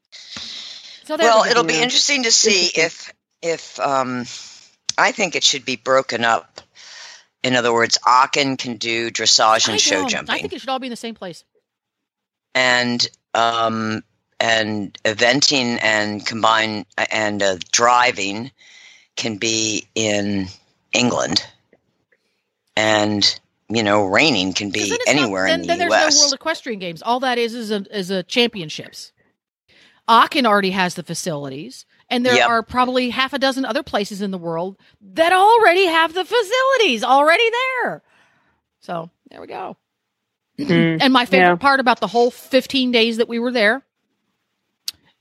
[1.04, 2.84] So Well, it'll be interesting to see Interesting.
[2.84, 4.26] if if um,
[4.98, 6.62] I think it should be broken up
[7.44, 10.78] in other words, Aachen can do dressage and show jumping, I think it should all
[10.78, 11.44] be in the same place.
[12.54, 14.04] and um,
[14.40, 18.52] and eventing and combine and uh, driving
[19.16, 20.48] can be in
[20.94, 21.44] England,
[22.76, 23.40] and
[23.74, 26.16] you know, reining can be then it's not- anywhere then, in then there's U.S.
[26.18, 27.02] no World Equestrian Games.
[27.02, 29.12] All that is is a is a championships.
[30.08, 32.50] Aachen already has the facilities, and there Yep.
[32.50, 37.04] are probably half a dozen other places in the world that already have the facilities
[37.04, 37.50] already
[37.84, 38.02] there.
[38.82, 39.78] So there we go.
[40.60, 41.56] Mm, And my favorite Yeah.
[41.56, 43.84] part about the whole 15 days that we were there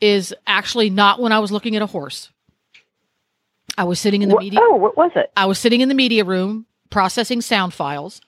[0.01, 2.31] is actually not when I was looking at a horse.
[3.79, 4.61] I was sitting in the Wha- media.
[4.63, 5.31] oh, what was it?
[5.37, 8.21] I was sitting in the media room processing sound files,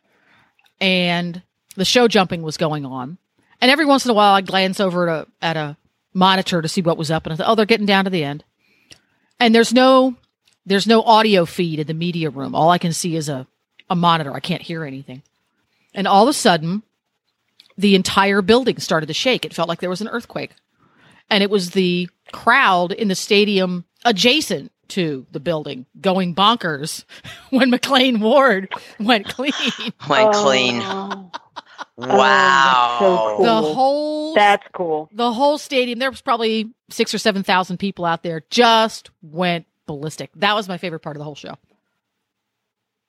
[0.82, 1.40] and
[1.76, 3.16] the show jumping was going on.
[3.60, 5.76] And every once in a while, I'd glance over at a, at a
[6.12, 8.24] monitor to see what was up, and I thought, "Oh, they're getting down to the
[8.24, 8.44] end."
[9.38, 10.16] And there's no
[10.66, 12.54] there's no audio feed in the media room.
[12.54, 13.46] All I can see is a
[13.88, 14.34] a monitor.
[14.34, 15.22] I can't hear anything.
[15.94, 16.82] And all of a sudden,
[17.78, 19.44] the entire building started to shake.
[19.44, 20.50] It felt like there was an earthquake,
[21.30, 27.04] and it was the crowd in the stadium adjacent to the building going bonkers
[27.50, 29.52] when McLain Ward went clean.
[30.08, 30.80] Went clean.
[30.82, 31.30] Oh,
[31.96, 32.98] Wow.
[33.00, 33.44] Oh, that's so cool.
[33.44, 35.08] The whole That's cool.
[35.12, 35.98] the whole stadium.
[35.98, 38.42] There was probably six or seven thousand people out there.
[38.50, 40.30] Just went ballistic.
[40.36, 41.54] That was my favorite part of the whole show.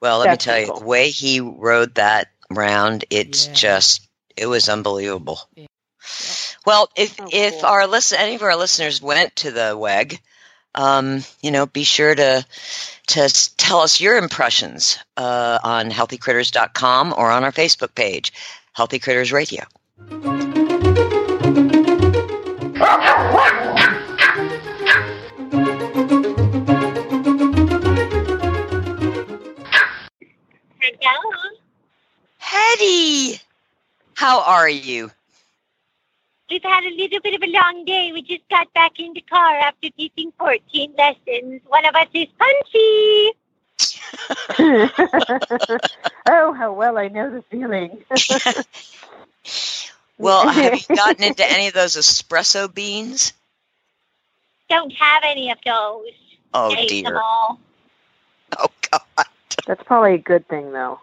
[0.01, 0.79] Well, let me That's tell you, cool.
[0.79, 3.53] the way he rode that round, it's Yeah.
[3.53, 5.39] just it was unbelievable.
[5.55, 5.67] Yeah.
[6.65, 10.19] Well, if Oh, if our listen any of our listeners went to the WEG,
[10.75, 12.45] um, you know, be sure to
[13.07, 18.31] to tell us your impressions uh, on healthycritters.com or on our Facebook page,
[18.73, 19.63] Healthy Critters Radio.
[22.75, 23.33] Hello.
[32.37, 33.39] Hetty,
[34.15, 35.11] how are you?
[36.49, 38.11] We've had a little bit of a long day.
[38.13, 41.61] We just got back in the car after teaching 14 lessons.
[41.67, 43.31] One of us is punchy.
[46.29, 48.03] oh, how well I know the feeling.
[50.17, 53.33] Well, have you gotten into any of those espresso beans?
[54.69, 56.11] Don't have any of those.
[56.53, 57.21] Oh Ate them dear.
[57.21, 57.59] all.
[58.57, 59.25] Oh god.
[59.67, 60.99] That's probably a good thing, though.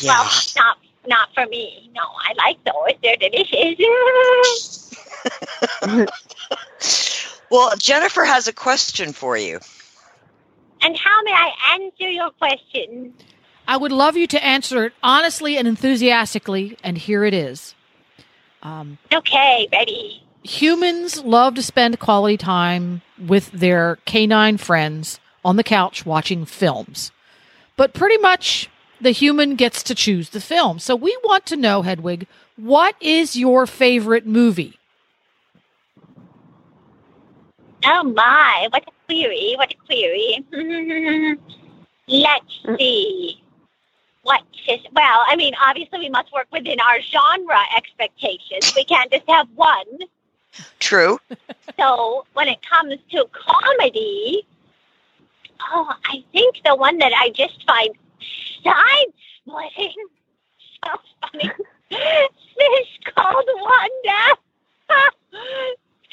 [0.00, 0.18] Yeah.
[0.18, 1.90] Well, not not for me.
[1.94, 2.96] No, I like those.
[3.02, 4.80] They're delicious.
[7.50, 9.60] Well, Jennifer has a question for you.
[10.82, 13.14] and how may I answer your question?
[13.68, 17.74] I would love you to answer it honestly and enthusiastically, and here it is.
[18.62, 20.22] Um, Okay, ready.
[20.42, 27.12] humans love to spend quality time with their canine friends on the couch watching films.
[27.76, 28.68] But pretty much
[29.00, 30.78] the human gets to choose the film.
[30.78, 32.26] So we want to know, Hedwig,
[32.56, 34.78] what is your favorite movie?
[37.84, 40.44] Oh my, what a query, what a query.
[42.08, 43.40] Let's see.
[44.22, 48.72] What is, well, I mean, obviously we must work within our genre expectations.
[48.74, 49.98] We can't just have one.
[50.78, 51.18] True.
[51.76, 54.46] So when it comes to comedy,
[55.72, 57.90] oh, I think the one that I just find
[58.62, 59.94] side splitting
[60.84, 61.50] so funny.
[61.90, 64.36] Fish called Wanda.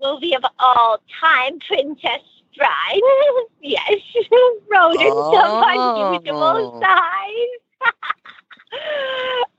[0.03, 2.21] movie of all time, Princess
[2.57, 3.01] Bride.
[3.61, 4.01] yes.
[4.75, 6.81] Of unusual Oh.
[6.81, 7.93] size.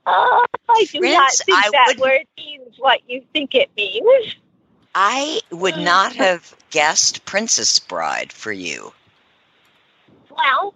[0.06, 4.36] oh, I do not think I that wouldn't- word means what you think it means.
[4.94, 5.84] I would mm.
[5.84, 8.92] not have guessed Princess Bride for you.
[10.30, 10.74] Well,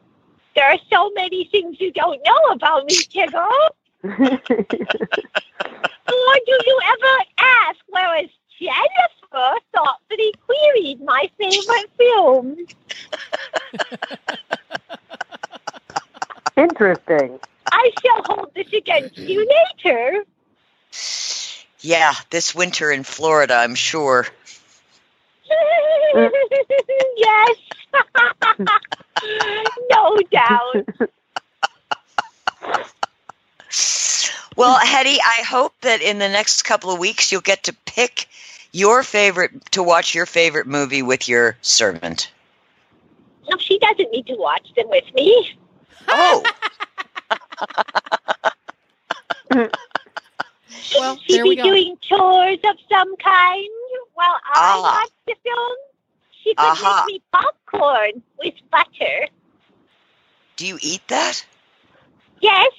[0.54, 3.48] there are so many things you don't know about me, Tigger.
[6.08, 8.28] Or do you ever ask whereas
[8.58, 12.56] Jennifer thoughtfully queried my favorite film?
[16.56, 17.38] Interesting.
[17.70, 19.46] I shall hold this against you
[19.84, 20.24] later.
[21.80, 24.26] Yeah, this winter in Florida, I'm sure.
[27.16, 27.56] yes.
[29.90, 30.88] no doubt.
[34.56, 38.26] Well, Hetty, I hope that in the next couple of weeks you'll get to pick
[38.72, 42.28] your favorite to watch your favorite movie with your servant.
[43.48, 45.56] No, she doesn't need to watch them with me.
[46.08, 46.42] Oh,
[50.98, 51.62] Well, She'd there we be go.
[51.64, 53.68] doing chores of some kind
[54.14, 55.00] while I Ah.
[55.02, 55.76] watch the film.
[56.42, 57.04] She could Aha.
[57.06, 59.28] make me popcorn with butter.
[60.56, 61.44] do you eat that?
[62.40, 62.72] Yes.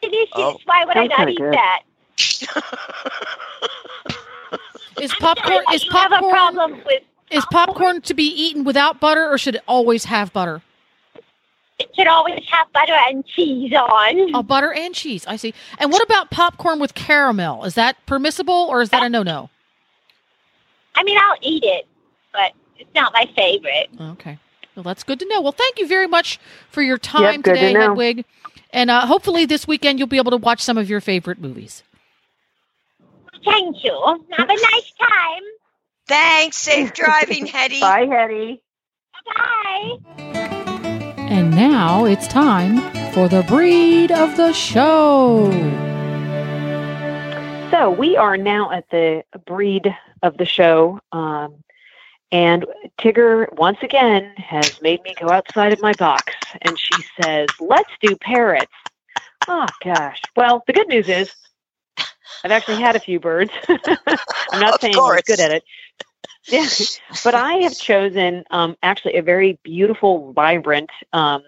[0.00, 0.28] Delicious.
[0.34, 0.58] Oh.
[0.64, 1.54] Why would I not eat good.
[1.54, 1.82] that?
[5.00, 9.00] Is popcorn is you have a popcorn problem with is popcorn to be eaten without
[9.00, 10.60] butter, or should it always have butter?
[11.82, 14.34] It should always have butter and cheese on.
[14.34, 15.24] Oh, butter and cheese.
[15.26, 15.54] I see.
[15.78, 17.64] And what about popcorn with caramel?
[17.64, 19.50] Is that permissible, or is that a no-no?
[20.94, 21.86] I mean, I'll eat it,
[22.32, 23.88] but it's not my favorite.
[24.00, 24.38] Okay.
[24.74, 25.40] Well, that's good to know.
[25.40, 26.38] Well, thank you very much
[26.70, 27.80] for your time good to today, know.
[27.80, 28.24] Hedwig.
[28.70, 31.82] And uh, hopefully this weekend you'll be able to watch some of your favorite movies.
[33.44, 34.24] Thank you.
[34.30, 35.42] Have a nice time.
[36.08, 36.56] Thanks.
[36.56, 37.80] Safe driving, Hetty.
[37.80, 38.62] Bye, Hetty.
[39.36, 40.48] Bye.
[41.32, 42.76] And now it's time
[43.12, 45.50] for the breed of the show.
[47.70, 51.00] So we are now at the breed of the show.
[51.10, 51.64] Um,
[52.30, 52.66] and
[52.98, 56.34] Tigger, once again, has made me go outside of my box.
[56.60, 58.74] And she says, let's do parrots.
[59.48, 60.20] Oh, gosh.
[60.36, 61.34] Well, the good news is
[62.44, 63.50] I've actually had a few birds.
[63.68, 65.64] I'm not Of saying I'm good at it.
[66.46, 66.66] Yeah.
[67.24, 71.42] But I have chosen um, actually a very beautiful, vibrant um,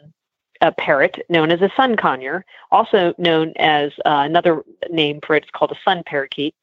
[0.61, 5.43] a parrot known as a sun conure, also known as uh, another name for it.
[5.43, 6.55] It's called a sun parakeet.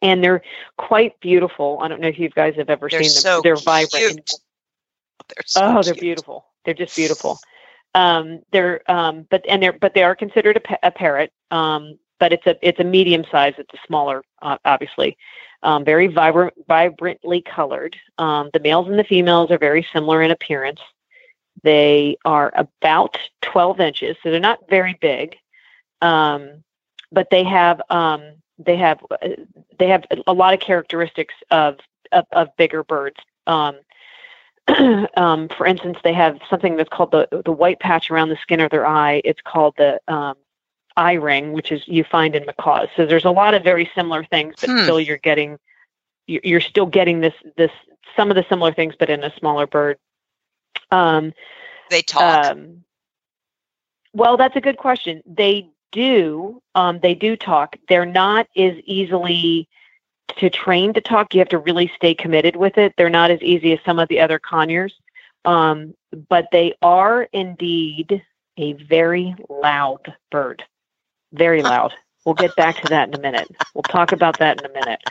[0.00, 0.42] And they're
[0.76, 1.78] quite beautiful.
[1.82, 3.22] I don't know if you guys have ever They're seen them.
[3.22, 3.90] so they're vibrant.
[3.92, 4.30] cute.
[5.28, 6.00] They're so oh, they're cute.
[6.00, 6.46] beautiful.
[6.64, 7.38] They're just beautiful.
[7.94, 11.32] Um, they're um, but and they're but they are considered a, pa- a parrot.
[11.50, 13.54] Um, but it's a it's a medium size.
[13.58, 15.16] It's a smaller, uh, obviously.
[15.64, 17.96] Um, very vibrant, vibrantly colored.
[18.18, 20.80] Um, the males and the females are very similar in appearance.
[21.62, 25.36] They are about 12 inches, so they're not very big.
[26.02, 26.62] Um,
[27.10, 28.22] but they have um,
[28.58, 29.28] they have uh,
[29.78, 31.78] they have a lot of characteristics of
[32.12, 33.16] of, of bigger birds.
[33.46, 33.78] Um,
[35.16, 38.60] um, for instance, they have something that's called the the white patch around the skin
[38.60, 39.22] of their eye.
[39.24, 39.98] It's called the
[40.96, 42.88] eye ring, which is you find in macaws.
[42.96, 44.82] So there's a lot of very similar things, but Hmm.
[44.82, 45.58] still you're getting
[46.26, 47.70] you- you're still getting this this
[48.16, 49.98] some of the similar things, but in a smaller bird.
[50.90, 51.34] Um,
[51.90, 52.46] They talk.
[52.46, 52.84] um,
[54.14, 55.22] well, that's a good question.
[55.26, 56.62] They do.
[56.74, 57.76] Um, they do talk.
[57.88, 59.68] They're not as easily
[60.36, 61.34] to train to talk.
[61.34, 62.94] You have to really stay committed with it.
[62.96, 64.94] They're not as easy as some of the other conures,
[65.44, 65.94] um,
[66.28, 68.22] but they are indeed
[68.56, 70.64] a very loud bird.
[71.34, 71.92] Very loud.
[72.24, 73.48] We'll get back to that in a minute.
[73.74, 75.02] We'll talk about that in a minute.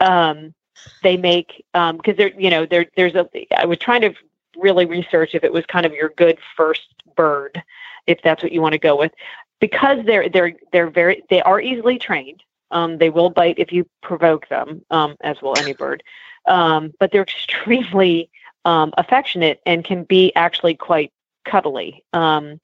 [0.00, 0.54] Um,
[1.02, 4.14] they make because they're you know there there's a I was trying to
[4.56, 7.62] really research if it was kind of your good first bird
[8.06, 9.12] if that's what you want to go with
[9.60, 13.86] because they're they're they're very they are easily trained um, they will bite if you
[14.02, 16.02] provoke them um, as will any bird
[16.46, 18.30] um, but they're extremely
[18.64, 21.12] um, affectionate and can be actually quite
[21.44, 22.60] cuddly um,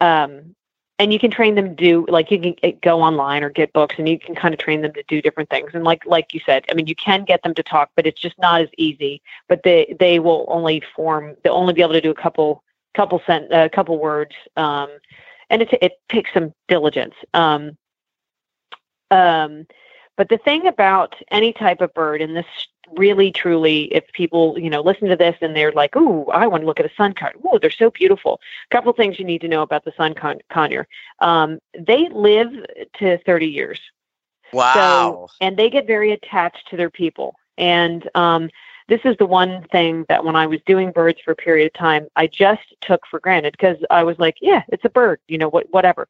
[0.00, 0.54] um,
[1.00, 3.72] and you can train them to do like you can uh, go online or get
[3.72, 5.70] books and you can kind of train them to do different things.
[5.72, 8.20] And like like you said i mean you can get them to talk but it's
[8.20, 9.22] just not as easy.
[9.48, 12.62] But they they will only form they'll only be able to do a couple
[12.94, 14.90] couple sent a couple words um
[15.48, 17.14] and it it takes some diligence.
[17.32, 17.78] Um
[19.10, 19.66] um
[20.18, 22.46] but the thing about any type of bird and this
[22.96, 26.62] really truly if people you know listen to this and they're like ooh i want
[26.62, 29.40] to look at a sun conure ooh they're so beautiful a couple things you need
[29.40, 30.86] to know about the sun con- conure
[31.20, 32.50] um they live
[32.98, 33.80] to 30 years
[34.52, 35.28] wow.
[35.40, 37.34] and they get very attached to their people.
[37.58, 38.50] And um,
[38.88, 41.72] this is the one thing that when I was doing birds for a period of
[41.74, 45.38] time, I just took for granted because I was like, yeah, it's a bird, you
[45.38, 46.08] know, what, whatever.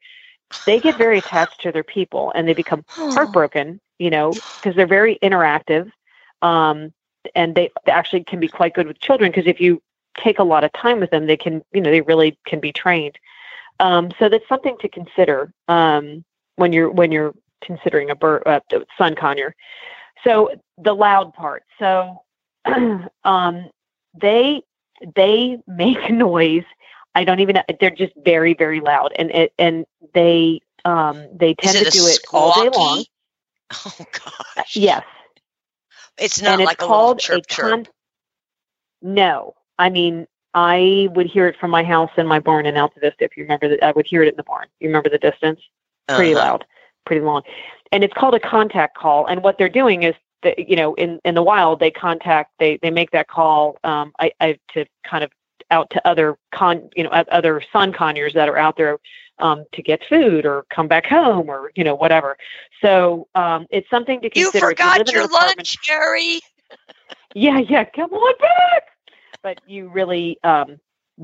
[0.67, 4.87] They get very attached to their people and they become heartbroken, you know, because they're
[4.87, 5.91] very interactive.
[6.43, 6.93] Um,
[7.35, 9.83] and they, they actually can be quite good with children because if you
[10.17, 11.27] take a lot of time with them.
[11.27, 13.19] They can, you know, they really can be trained.
[13.79, 16.25] Um, so that's something to consider um,
[16.57, 18.61] when you're when you're considering a bird, uh,
[18.99, 19.53] sun conure.
[20.25, 21.65] So the loud part.
[21.79, 22.23] So
[23.25, 23.71] um,
[24.21, 24.63] they
[25.15, 26.65] they make noise.
[27.15, 27.59] I don't even.
[27.81, 32.19] They're just very very loud, and it, and they um, they tend to do it
[32.33, 33.05] all day long.
[33.73, 34.77] Oh gosh.
[34.77, 35.05] Yes,
[36.21, 37.71] It's not and like it's a called chirp a chirp.
[37.71, 37.87] con-
[39.03, 42.99] No, I mean I would hear it from my house and my barn in Alta
[43.01, 43.25] Vista.
[43.25, 44.67] If you remember that, I would hear it in the barn.
[44.81, 45.61] You remember the distance?
[46.09, 46.45] Pretty Uh-huh.
[46.45, 46.65] loud,
[47.07, 47.43] pretty long,
[47.93, 49.27] and it's called a contact call.
[49.27, 52.79] And what they're doing is that you know in in the wild they contact they
[52.83, 55.31] they make that call um I, I to kind of
[55.71, 58.99] out to other con you know other sun conures that are out there
[59.41, 62.37] um to get food or come back home or you know whatever.
[62.83, 64.71] So um it's something to You consider.
[64.71, 66.41] If forgot live in your lunch, Jerry.
[67.35, 68.83] yeah, yeah, come on back.
[69.43, 70.79] But you really um,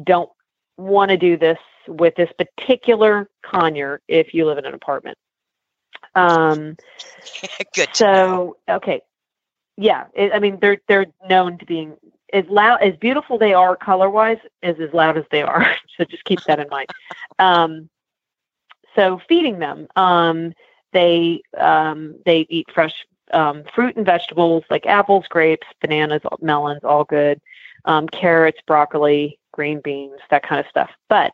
[0.04, 0.30] don't
[0.76, 5.18] want to do this with this particular conure if you live in an apartment.
[6.14, 6.76] Um,
[7.74, 7.94] Good.
[7.94, 9.02] so okay,
[9.76, 11.96] yeah, it, I mean they're they're known to being
[12.32, 15.66] as loud as beautiful they are color wise is as loud as they are.
[15.96, 16.88] so just keep that in mind.
[17.38, 17.88] Um,
[18.96, 20.52] so feeding them, um,
[20.92, 27.04] they um, they eat fresh um, fruit and vegetables like apples, grapes, bananas, melons, all
[27.04, 27.40] good.
[27.84, 30.90] Um, carrots, broccoli, green beans, that kind of stuff.
[31.08, 31.32] But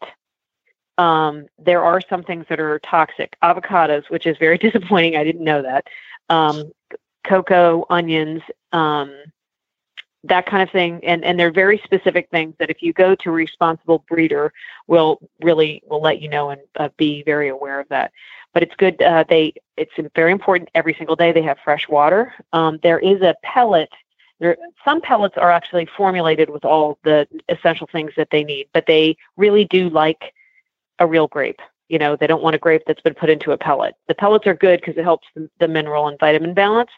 [0.98, 3.36] um, there are some things that are toxic.
[3.42, 5.16] Avocados, which is very disappointing.
[5.16, 5.86] I didn't know that.
[6.28, 6.72] Um,
[7.24, 9.14] cocoa, onions, um,
[10.24, 11.00] that kind of thing.
[11.04, 14.52] And and they're very specific things that if you go to a responsible breeder,
[14.86, 18.12] will really will let you know and uh, be very aware of that.
[18.54, 19.00] But it's good.
[19.02, 21.32] Uh, they it's very important every single day.
[21.32, 22.34] They have fresh water.
[22.52, 23.90] Um, there is a pellet.
[24.38, 28.86] There, some pellets are actually formulated with all the essential things that they need, but
[28.86, 30.34] they really do like
[30.98, 31.60] a real grape.
[31.88, 33.94] You know, they don't want a grape that's been put into a pellet.
[34.08, 36.90] The pellets are good because it helps the, the mineral and vitamin balance,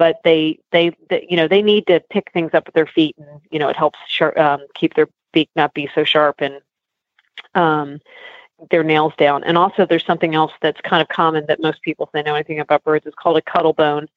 [0.00, 3.14] but they, they, they, you know, they need to pick things up with their feet,
[3.18, 6.54] and you know, it helps sharp, um, keep their beak not be so sharp and
[7.54, 8.00] um,
[8.70, 9.44] their nails down.
[9.44, 12.34] And also, there's something else that's kind of common that most people, if they know
[12.34, 14.08] anything about birds, it's called a cuttle bone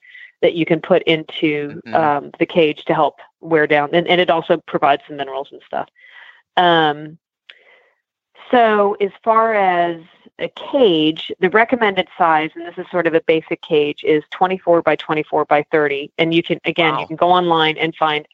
[0.42, 1.94] that you can put into Mhm.
[1.94, 5.62] um, the cage to help wear down, and, and it also provides some minerals and
[5.68, 5.90] stuff.
[6.56, 7.18] Um,
[8.52, 9.98] so, as far as
[10.40, 14.82] a cage, the recommended size, and this is sort of a basic cage, is 24
[14.82, 16.12] by 24 by 30.
[16.18, 17.02] And you can, again, Wow.
[17.02, 18.28] you can go online and find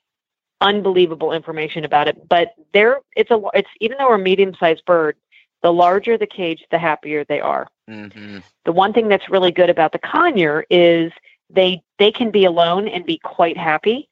[0.62, 2.28] unbelievable information about it.
[2.28, 5.16] But there, it's a, it's even though we're a medium-sized bird,
[5.62, 9.70] the larger the cage, the happier they are hmm the one thing that's really good
[9.70, 11.12] about the conure is
[11.50, 14.08] they they can be alone and be quite happy.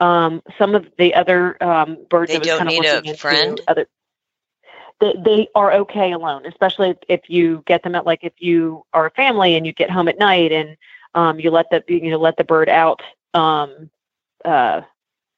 [0.00, 3.60] Um, some of the other um, birds They don't kind of need a friend?
[3.68, 3.86] Other,
[5.02, 9.06] they, they are okay alone, especially if, you get them at like if you are
[9.06, 10.76] a family and you get home at night and
[11.14, 13.02] um, you let the you know let the bird out
[13.34, 13.90] um,
[14.44, 14.80] uh,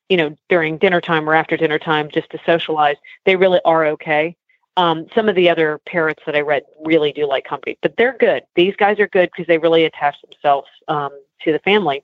[0.09, 2.97] you know during dinner time or after dinner time just to socialize.
[3.25, 4.37] They really are okay.
[4.77, 8.17] Um, some of the other parrots that I read really do like company, but they're
[8.19, 8.43] good.
[8.57, 11.11] These guys are good because they really attach themselves um,
[11.43, 12.03] to the family.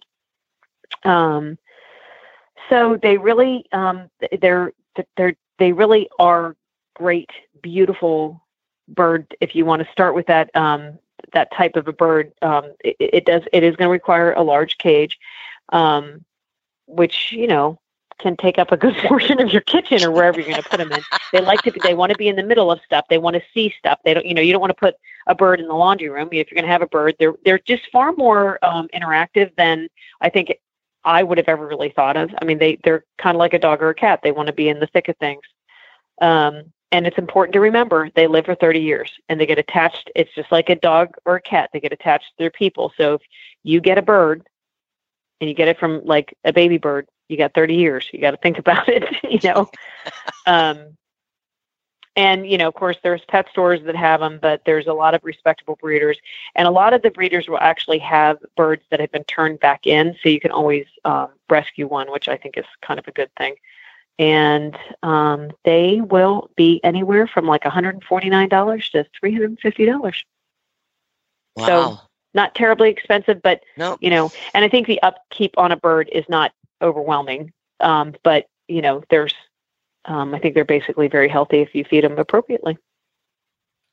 [1.05, 1.59] Um,
[2.71, 4.09] so they really, um,
[4.41, 4.73] they're
[5.17, 6.57] they're they really are
[7.01, 7.31] great,
[7.63, 8.45] beautiful
[8.89, 9.35] bird.
[9.41, 10.99] If you want to start with that um,
[11.33, 14.43] that type of a bird, um, it, it does it is going to require a
[14.43, 15.19] large cage,
[15.71, 16.25] um,
[16.87, 17.81] which you know
[18.19, 20.77] can take up a good portion of your kitchen or wherever you're going to put
[20.79, 21.01] them in.
[21.33, 23.07] They like to they want to be in the middle of stuff.
[23.09, 23.99] They want to see stuff.
[24.05, 26.29] They don't, you know, you don't want to put a bird in the laundry room.
[26.33, 29.89] If you're going to have a bird, they're, they're just far more um, interactive than
[30.21, 30.53] I think
[31.05, 32.31] I would have ever really thought of.
[32.41, 34.21] I mean, they, they're kind of like a dog or a cat.
[34.23, 35.43] They want to be in the thick of things.
[36.21, 40.11] Um, and it's important to remember they live for 30 years and they get attached.
[40.17, 41.71] It's just like a dog or a cat.
[41.73, 42.93] They get attached to their people.
[42.97, 43.23] So if
[43.63, 44.47] you get a bird
[45.41, 48.09] and you get it from like a baby bird, you got 30 years.
[48.13, 49.71] You got to think about it, you know.
[50.47, 50.97] um,
[52.17, 55.15] and you know, of course, there's pet stores that have them, but there's a lot
[55.15, 56.19] of respectable breeders,
[56.57, 59.87] and a lot of the breeders will actually have birds that have been turned back
[59.87, 63.13] in, so you can always um, rescue one, which I think is kind of a
[63.13, 63.55] good thing.
[64.21, 70.15] And um, they will be anywhere from like $149 to $350.
[71.57, 71.67] Wow.
[71.67, 71.99] So
[72.35, 73.99] Not terribly expensive, but nope.
[74.03, 78.47] you know and i think the upkeep on a bird is not overwhelming um, but
[78.69, 79.35] you know there's
[80.05, 82.79] um, i think they're basically very healthy if you feed them appropriately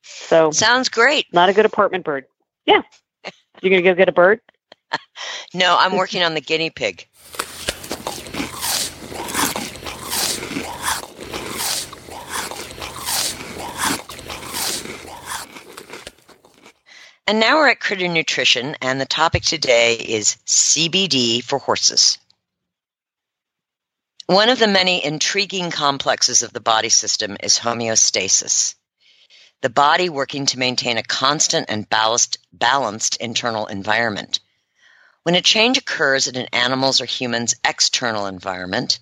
[0.03, 1.25] so Sounds great.
[1.33, 2.25] not a good apartment bird
[2.65, 2.81] yeah
[3.61, 4.39] you're gonna go get a bird
[5.53, 7.07] No, I'm working on the guinea pig.
[17.29, 22.17] And now we're at Critter Nutrition, and the topic today is CBD for horses.
[24.27, 28.75] One of the many intriguing complexes of the body system is homeostasis.
[29.61, 34.39] The body working to maintain a constant and balanced, balanced internal environment.
[35.23, 38.99] When a change occurs in an animal's or human's external environment,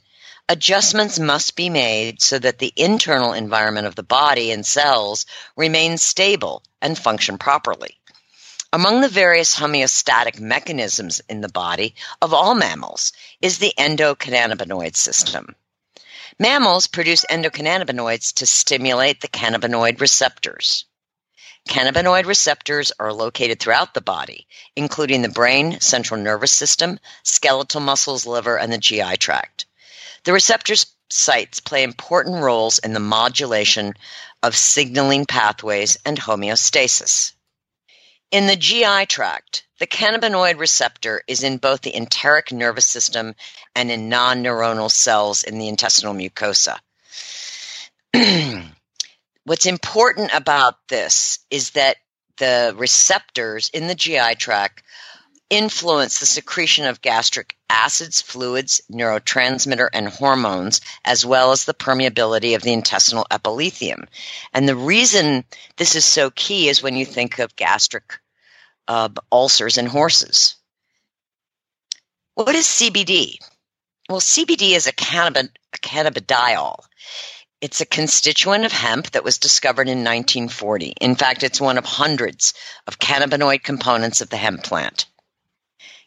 [0.50, 6.00] adjustments must be made so that the internal environment of the body and cells remain
[6.00, 8.00] stable and function properly.
[8.76, 15.56] Among the various homeostatic mechanisms in the body of all mammals is the endocannabinoid system.
[16.40, 20.84] Mammals produce endocannabinoids to stimulate the cannabinoid receptors.
[21.70, 24.46] Cannabinoid receptors are located throughout the body,
[24.76, 29.68] including the brain, central nervous system, skeletal muscles, liver, and the GI tract.
[30.26, 30.76] The receptor
[31.10, 33.94] sites play important roles in the modulation
[34.44, 37.35] of signaling pathways and homeostasis.
[38.32, 43.36] In the GI tract, the cannabinoid receptor is in both the enteric nervous system
[43.76, 46.80] and in non neuronal cells in the intestinal mucosa.
[49.44, 51.98] What's important about this is that
[52.38, 54.84] the receptors in the GI tract
[55.50, 62.56] influence the secretion of gastric acids, fluids, neurotransmitter, and hormones, as well as the permeability
[62.56, 64.08] of the intestinal epithelium.
[64.54, 65.44] And the reason
[65.78, 68.20] this is so key is when you think of gastric
[68.88, 70.56] uh, ulcers in horses.
[72.34, 73.38] What is CBD?
[74.10, 76.80] Well, CBD is a, cannabid- a cannabidiol.
[77.62, 80.94] It's a constituent of hemp that was discovered in 1940.
[81.02, 82.54] In fact, it's one of hundreds
[82.88, 85.06] of cannabinoid components of the hemp plant.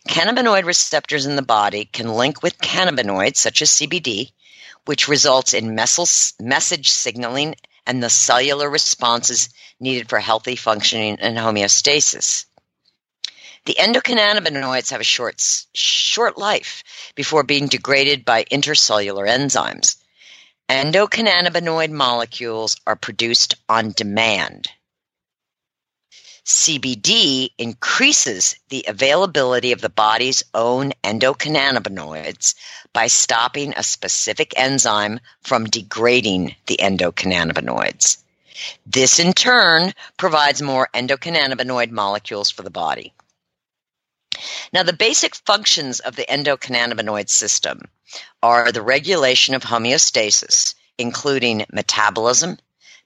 [0.06, 4.32] Cannabinoid receptors in the body can link with cannabinoids such as CBD,
[4.84, 7.54] which results in message signaling
[7.86, 9.48] and the cellular responses
[9.80, 12.46] needed for healthy functioning and homeostasis.
[13.64, 15.42] The endocannabinoids have a short,
[15.74, 16.84] short life
[17.14, 19.96] before being degraded by intercellular enzymes.
[20.68, 24.68] Endocannabinoid molecules are produced on demand.
[26.48, 32.54] CBD increases the availability of the body's own endocannabinoids
[32.94, 38.16] by stopping a specific enzyme from degrading the endocannabinoids.
[38.86, 43.12] This in turn provides more endocannabinoid molecules for the body.
[44.72, 47.82] Now, the basic functions of the endocannabinoid system
[48.42, 52.56] are the regulation of homeostasis, including metabolism,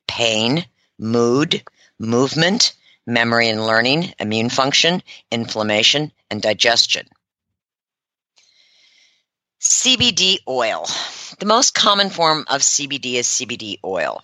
[0.07, 0.65] pain,
[0.97, 1.65] mood,
[1.99, 2.75] movement,
[3.07, 7.07] memory and learning, immune function, inflammation, and digestion.
[9.61, 10.87] CBD oil.
[11.39, 14.21] The most common form of CBD is CBD oil.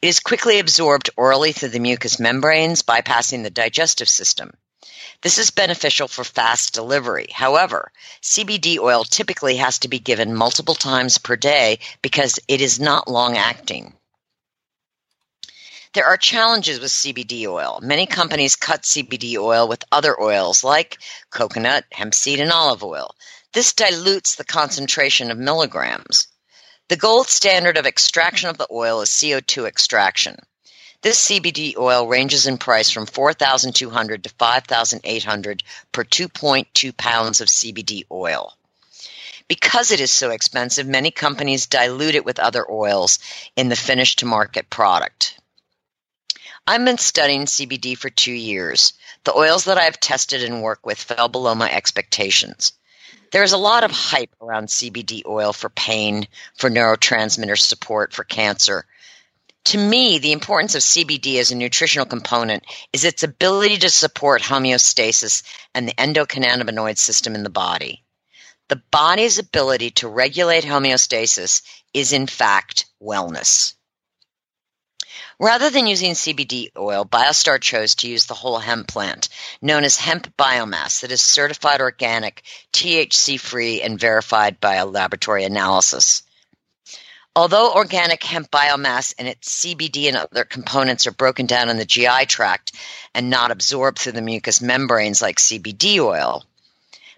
[0.00, 4.52] It is quickly absorbed orally through the mucous membranes, bypassing the digestive system.
[5.22, 7.28] This is beneficial for fast delivery.
[7.30, 7.92] However,
[8.22, 13.06] CBD oil typically has to be given multiple times per day because it is not
[13.06, 13.94] long acting.
[15.92, 17.80] There are challenges with CBD oil.
[17.82, 20.98] Many companies cut CBD oil with other oils like
[21.30, 23.16] coconut, hemp seed, and olive oil.
[23.54, 26.28] This dilutes the concentration of milligrams.
[26.86, 30.36] The gold standard of extraction of the oil is CO2 extraction.
[31.02, 38.04] This CBD oil ranges in price from 4200 to 5800 per 2.2 pounds of CBD
[38.12, 38.56] oil.
[39.48, 43.18] Because it is so expensive, many companies dilute it with other oils
[43.56, 45.39] in the finished to market product.
[46.66, 48.92] I've been studying CBD for two years.
[49.24, 52.72] The oils that I've tested and worked with fell below my expectations.
[53.32, 58.24] There is a lot of hype around CBD oil for pain, for neurotransmitter support, for
[58.24, 58.86] cancer.
[59.64, 64.42] To me, the importance of CBD as a nutritional component is its ability to support
[64.42, 65.42] homeostasis
[65.74, 68.02] and the endocannabinoid system in the body.
[68.68, 73.74] The body's ability to regulate homeostasis is, in fact, wellness.
[75.40, 79.30] Rather than using CBD oil, BioStar chose to use the whole hemp plant,
[79.62, 82.42] known as hemp biomass, that is certified organic,
[82.74, 86.24] THC free, and verified by a laboratory analysis.
[87.34, 91.86] Although organic hemp biomass and its CBD and other components are broken down in the
[91.86, 92.72] GI tract
[93.14, 96.44] and not absorbed through the mucous membranes like CBD oil,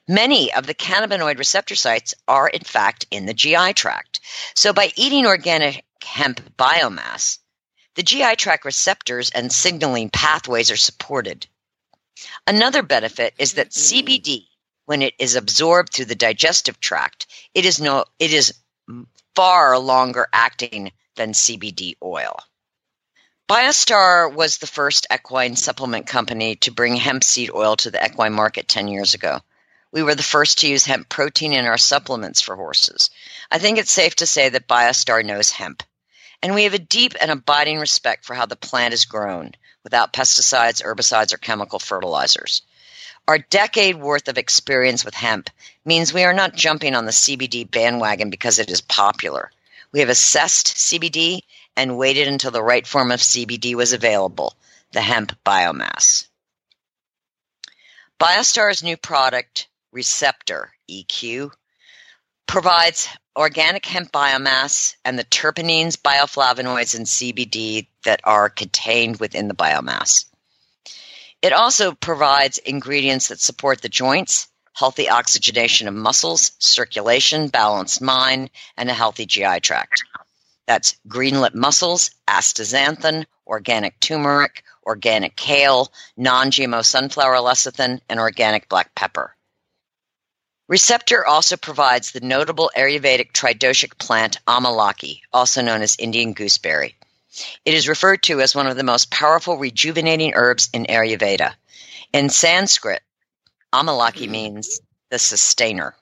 [0.06, 4.20] many of the cannabinoid receptor sites are in fact in the GI tract.
[4.54, 7.38] So by eating organic hemp biomass,
[7.94, 11.46] the GI tract receptors and signaling pathways are supported.
[12.46, 14.06] Another benefit is that mm-hmm.
[14.08, 14.46] CBD,
[14.86, 18.54] when it is absorbed through the digestive tract, it is no it is
[19.34, 22.36] far longer acting than CBD oil.
[23.48, 28.32] Biostar was the first equine supplement company to bring hemp seed oil to the equine
[28.32, 29.40] market 10 years ago.
[29.92, 33.10] We were the first to use hemp protein in our supplements for horses.
[33.50, 35.82] I think it's safe to say that Biostar knows hemp.
[36.42, 39.52] And we have a deep and abiding respect for how the plant is grown
[39.84, 42.62] without pesticides, herbicides, or chemical fertilizers.
[43.28, 45.48] Our decade worth of experience with hemp
[45.84, 49.52] means we are not jumping on the CBD bandwagon because it is popular.
[49.92, 51.42] We have assessed CBD
[51.76, 54.54] and waited until the right form of CBD was available,
[54.92, 56.26] the hemp biomass.
[58.18, 61.52] Biostar's new product, Receptor EQ,
[62.46, 69.54] provides organic hemp biomass and the terpenes, bioflavonoids, and CBD that are contained within the
[69.54, 70.26] biomass.
[71.40, 78.50] It also provides ingredients that support the joints, healthy oxygenation of muscles, circulation, balanced mind,
[78.76, 80.04] and a healthy GI tract.
[80.66, 88.68] That's green lip mussels, astaxanthin, organic turmeric, organic kale, non GMO sunflower lecithin, and organic
[88.68, 89.34] black pepper.
[90.72, 96.96] Receptor also provides the notable Ayurvedic tridoshic plant Amalaki, also known as Indian gooseberry.
[97.66, 101.52] It is referred to as one of the most powerful rejuvenating herbs in Ayurveda.
[102.14, 103.02] In Sanskrit,
[103.70, 104.32] Amalaki mm-hmm.
[104.32, 105.94] means the sustainer.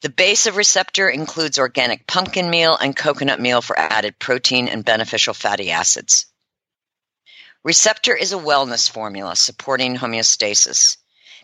[0.00, 4.84] The base of Receptor includes organic pumpkin meal and coconut meal for added protein and
[4.84, 6.26] beneficial fatty acids.
[7.62, 10.96] Receptor is a wellness formula supporting homeostasis.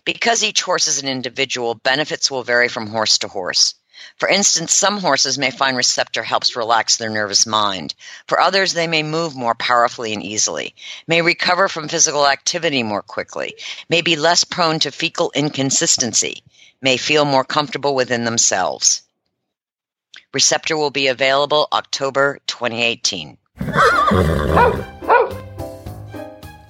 [0.05, 3.73] Because each horse is an individual, benefits will vary from horse to horse.
[4.17, 7.95] For instance, some horses may find receptor helps relax their nervous mind.
[8.27, 10.75] For others, they may move more powerfully and easily,
[11.07, 13.55] may recover from physical activity more quickly,
[13.89, 16.43] may be less prone to fecal inconsistency,
[16.81, 19.01] may feel more comfortable within themselves.
[20.33, 23.37] Receptor will be available October 2018.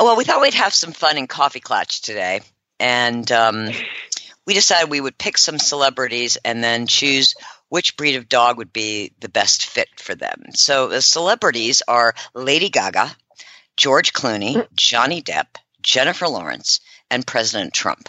[0.00, 2.40] Well, we thought we'd have some fun in Coffee Clutch today.
[2.80, 3.70] And um,
[4.46, 7.34] we decided we would pick some celebrities and then choose
[7.68, 10.44] which breed of dog would be the best fit for them.
[10.54, 13.10] So the celebrities are Lady Gaga,
[13.76, 16.80] George Clooney, Johnny Depp, Jennifer Lawrence,
[17.10, 18.08] and President Trump.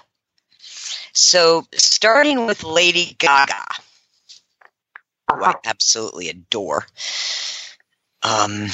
[1.14, 3.66] So starting with Lady Gaga,
[5.30, 6.86] who I absolutely adore.
[8.24, 8.68] Um,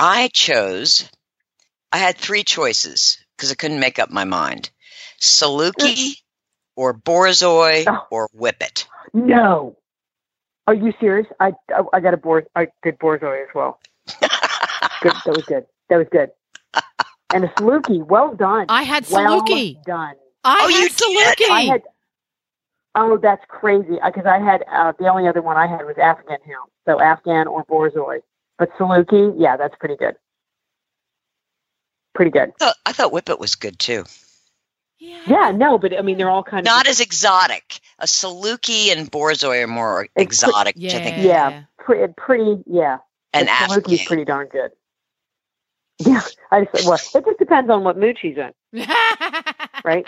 [0.00, 1.08] I chose
[1.94, 4.70] I had three choices because I couldn't make up my mind:
[5.20, 6.14] Saluki,
[6.74, 8.06] or Borzoi, Oh.
[8.10, 8.86] or Whippet.
[9.12, 9.76] No.
[10.66, 11.28] Are you serious?
[11.38, 13.78] I I, I got a boar I did Borzoi as well.
[15.02, 15.12] Good.
[15.24, 15.66] That was good.
[15.88, 16.30] That was good.
[17.32, 18.04] And a Saluki.
[18.04, 18.66] Well done.
[18.68, 19.82] I had well Saluki.
[19.84, 20.14] done.
[20.42, 20.88] I Oh, had you?
[20.88, 21.50] Saluki.
[21.50, 21.82] I had.
[22.96, 23.98] Oh, that's crazy.
[24.04, 26.70] Because I had uh, the only other one I had was Afghan Hound.
[26.86, 28.18] So Afghan or Borzoi.
[28.58, 30.16] But Saluki, yeah, that's pretty good.
[32.14, 32.50] Pretty good.
[32.60, 34.04] I thought, I thought Whippet was good too.
[34.98, 37.80] Yeah, yeah, no, but I mean, they're all kind of Not as exotic.
[37.98, 41.04] A Saluki and Borzoi are more It's- exotic, which I Yeah.
[41.04, 42.98] think, yeah, pretty, pretty yeah.
[43.32, 44.70] and But Saluki's pretty darn good.
[46.04, 48.52] Yeah, I just, well, it just depends on what mood she's in,
[49.84, 50.04] right?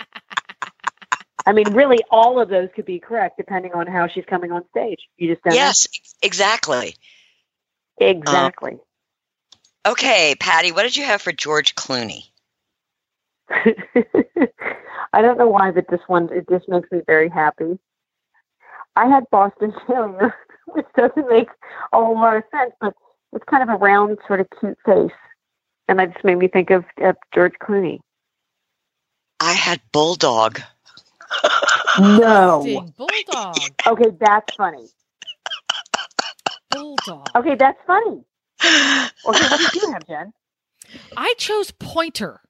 [1.45, 4.67] I mean, really, all of those could be correct depending on how she's coming on
[4.69, 4.99] stage.
[5.15, 5.55] You just don't know.
[5.55, 5.87] Yes,
[6.21, 6.95] exactly.
[7.97, 8.79] exactly.
[9.87, 12.23] Okay, Patty, what did you have for George Clooney?
[13.49, 17.79] I don't know why, but this one it just makes me very happy.
[18.97, 20.35] I had Boston Terrier,
[20.67, 21.47] which doesn't make
[21.93, 22.93] a whole lot of sense, but
[23.31, 25.11] it's kind of a round, sort of cute face,
[25.87, 27.99] and that just made me think of, of George Clooney.
[29.39, 30.61] I had Bulldog.
[31.99, 32.91] No.
[32.97, 33.55] Bulldog,
[33.87, 34.87] Okay, that's funny.
[36.71, 37.29] bulldog.
[37.35, 38.25] Okay, that's funny.
[38.63, 40.33] Okay, what did you have, Jen?
[41.15, 42.41] I chose pointer.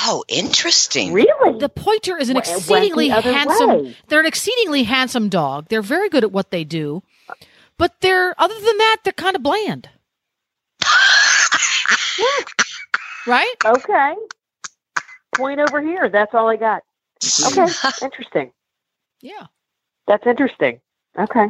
[0.00, 1.12] Oh, interesting.
[1.12, 1.58] Really?
[1.58, 3.68] The pointer is an Went- went exceedingly the handsome.
[3.84, 3.96] way.
[4.08, 5.68] They're an exceedingly handsome dog.
[5.68, 7.02] They're very good at what they do,
[7.76, 9.88] but they're other than that, they're kind of bland.
[12.18, 12.26] yeah.
[13.26, 13.54] right?
[13.64, 14.14] Okay.
[15.36, 16.08] Point over here.
[16.08, 16.82] That's all I got.
[17.46, 17.66] Okay,
[18.02, 18.52] interesting.
[19.20, 19.46] Yeah.
[20.06, 20.80] That's interesting.
[21.16, 21.48] Okay.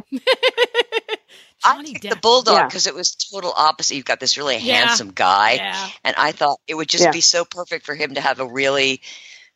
[1.63, 2.21] I Johnny picked the Depp.
[2.21, 2.65] bulldog Yeah.
[2.67, 3.95] because it was total opposite.
[3.95, 4.75] You've got this really Yeah.
[4.85, 5.89] handsome guy, Yeah.
[6.03, 7.11] and I thought it would just Yeah.
[7.11, 9.01] be so perfect for him to have a really,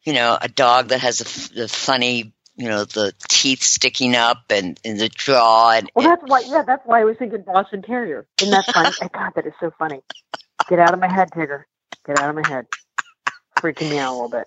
[0.04, 4.16] you know, a dog that has a, f- the funny, you know, the teeth sticking
[4.16, 5.72] up and, and the jaw.
[5.72, 6.41] And, Well, that's why.
[6.45, 8.28] Yeah, that's why I was thinking Boston Terrier.
[8.41, 8.89] Isn't that funny?
[9.01, 10.01] Oh, God, that is so funny.
[10.70, 11.64] Get out of my head, Tigger.
[12.06, 12.68] Get out of my head.
[13.60, 14.45] Freaking me out a little bit.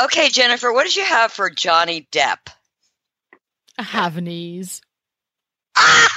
[0.00, 2.48] okay, Jennifer, what did you have for Johnny Depp?
[3.78, 4.80] Havanese.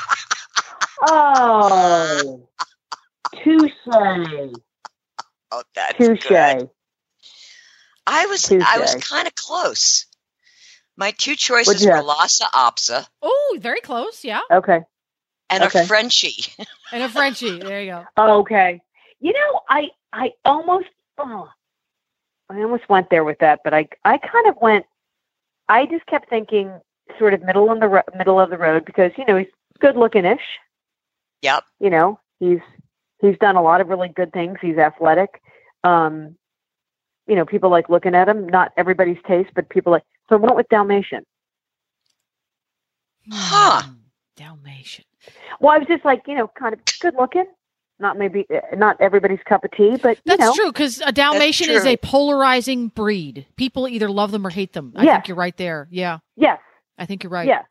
[1.03, 2.47] Oh,
[3.43, 6.27] touche, Oh, that's touche.
[6.27, 6.69] good.
[8.05, 10.05] I was I was kind of close.
[10.95, 12.05] My two choices were have?
[12.05, 14.23] Lhasa Apso Oh, very close.
[14.23, 14.41] Yeah.
[14.51, 14.81] Okay.
[15.49, 15.81] and Okay.
[15.81, 16.43] a Frenchie.
[16.93, 17.57] And a Frenchie.
[17.57, 18.05] There you go.
[18.39, 18.81] Okay.
[19.19, 20.87] You know, I I almost
[21.17, 21.49] oh,
[22.49, 24.85] I almost went there with that, but I I kind of went.
[25.67, 26.79] I just kept thinking
[27.19, 29.47] sort of middle in the ro- middle of the road because you know he's
[29.79, 30.39] good looking ish.
[31.41, 31.63] Yep.
[31.79, 32.59] You know he's
[33.21, 34.57] he's done a lot of really good things.
[34.61, 35.41] He's athletic.
[35.83, 36.35] Um,
[37.27, 38.47] you know people like looking at him.
[38.47, 40.03] Not everybody's taste, but people like.
[40.29, 41.23] So I went with Dalmatian.
[43.31, 43.81] Huh.
[43.83, 43.91] Hmm.
[44.37, 45.05] Dalmatian.
[45.59, 47.45] Well, I was just like you know kind of good looking.
[47.99, 50.53] Not maybe uh, not everybody's cup of tea, but you That's know.
[50.55, 53.45] true because a Dalmatian is a polarizing breed.
[53.57, 54.93] People either love them or hate them.
[54.95, 55.15] I Yes.
[55.17, 55.87] think you're right there.
[55.91, 56.59] Yeah, Yes.
[57.01, 57.47] I think you're right.
[57.47, 57.65] Yes.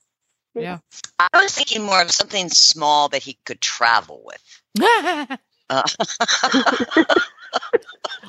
[0.54, 0.78] Yeah.
[1.18, 5.38] I was thinking more of something small that he could travel with.
[5.72, 5.84] Uh,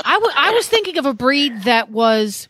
[0.06, 2.48] I was thinking of a breed that was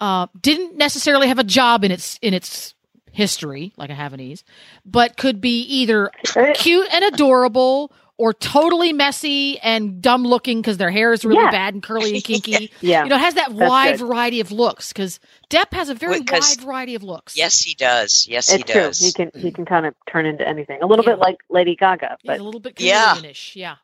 [0.00, 2.74] uh, didn't necessarily have a job in its in its
[3.12, 4.42] history like a Havanese,
[4.86, 10.76] but could be either Uh, cute and adorable or totally messy and dumb looking because
[10.76, 11.50] their hair is really Yeah.
[11.50, 12.70] bad and curly and kinky.
[12.80, 13.04] Yeah.
[13.04, 14.06] You know, it has that That's wide good.
[14.06, 15.18] variety of looks because
[15.50, 17.36] Depp has a very Wait, 'cause- wide variety of looks.
[17.36, 18.26] yes, he does.
[18.28, 18.82] Yes, it's he true.
[18.82, 18.98] does.
[19.00, 20.80] He can he can kind of turn into anything.
[20.82, 21.12] A little Yeah.
[21.12, 23.16] bit like Lady Gaga, He's but a little bit Yeah.
[23.54, 23.76] Yeah.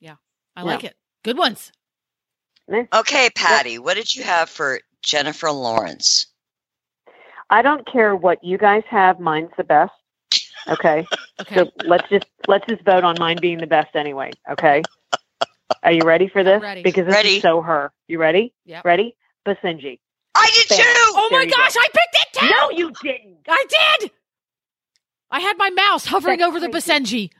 [0.00, 0.14] Yeah.
[0.56, 0.66] I Yeah.
[0.66, 0.96] like it.
[1.22, 1.72] Good ones.
[2.92, 6.26] Okay, Patty, what did you have for Jennifer Lawrence?
[7.48, 9.18] I don't care what you guys have.
[9.18, 9.92] Mine's the best.
[10.68, 11.06] Okay,
[11.40, 11.54] Okay.
[11.54, 14.30] so let's just let's just vote on mine being the best anyway.
[14.50, 14.82] Okay,
[15.82, 16.60] are you ready for this?
[16.62, 16.82] ready.
[16.82, 17.36] Because this Ready.
[17.36, 17.92] is so her.
[18.08, 18.52] You ready?
[18.64, 18.82] Yeah.
[18.84, 19.16] Ready?
[19.46, 19.98] Basenji.
[20.34, 20.78] I did Bam.
[20.78, 20.84] too.
[20.86, 21.56] oh There my you go.
[21.56, 22.50] gosh, I picked it too.
[22.50, 23.38] No, you didn't.
[23.48, 23.64] I
[24.00, 24.10] did.
[25.30, 26.68] I had my mouse hovering That's over the.
[26.68, 27.30] Basenji.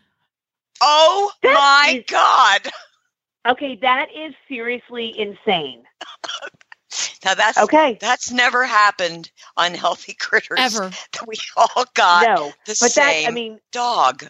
[0.80, 2.72] Oh That my is- God!
[3.52, 5.82] Okay, that is seriously insane.
[7.24, 10.58] Now that's Okay, that's never happened on Healthy Critters.
[10.58, 10.90] Ever.
[11.12, 14.24] That we all got no, the but that same I mean, dog.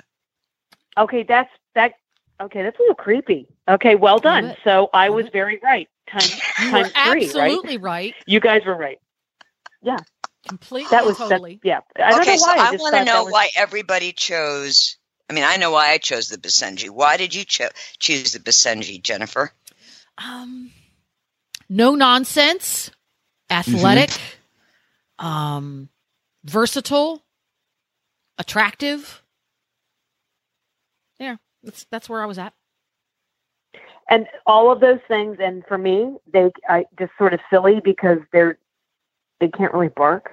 [0.98, 1.92] okay, that's that.
[2.40, 3.46] Okay, that's a little creepy.
[3.68, 4.48] Okay, well done.
[4.48, 4.58] bit.
[4.64, 5.88] So I was very right.
[6.10, 6.22] Time,
[6.62, 7.22] You were three, right?
[7.22, 8.14] absolutely right.
[8.26, 8.98] You guys were right.
[9.82, 9.98] Yeah,
[10.48, 11.60] completely That was and that- totally.
[11.62, 11.80] yeah.
[11.96, 12.56] I don't okay, know so why.
[12.58, 14.96] I want to know was- why everybody chose.
[15.28, 16.90] I mean, I know why I chose the Basenji.
[16.90, 17.68] Why did you cho-
[18.00, 19.52] choose the Basenji, Jennifer?
[20.18, 20.72] Um,
[21.70, 22.90] no nonsense,
[23.48, 24.10] athletic,
[25.18, 25.88] um,
[26.44, 27.22] versatile,
[28.36, 29.22] attractive.
[31.18, 32.52] Yeah, that's that's where I was at.
[34.08, 35.38] and all of those things.
[35.40, 38.58] And for me, they I just sort of silly because they're
[39.38, 40.32] they can't really bark.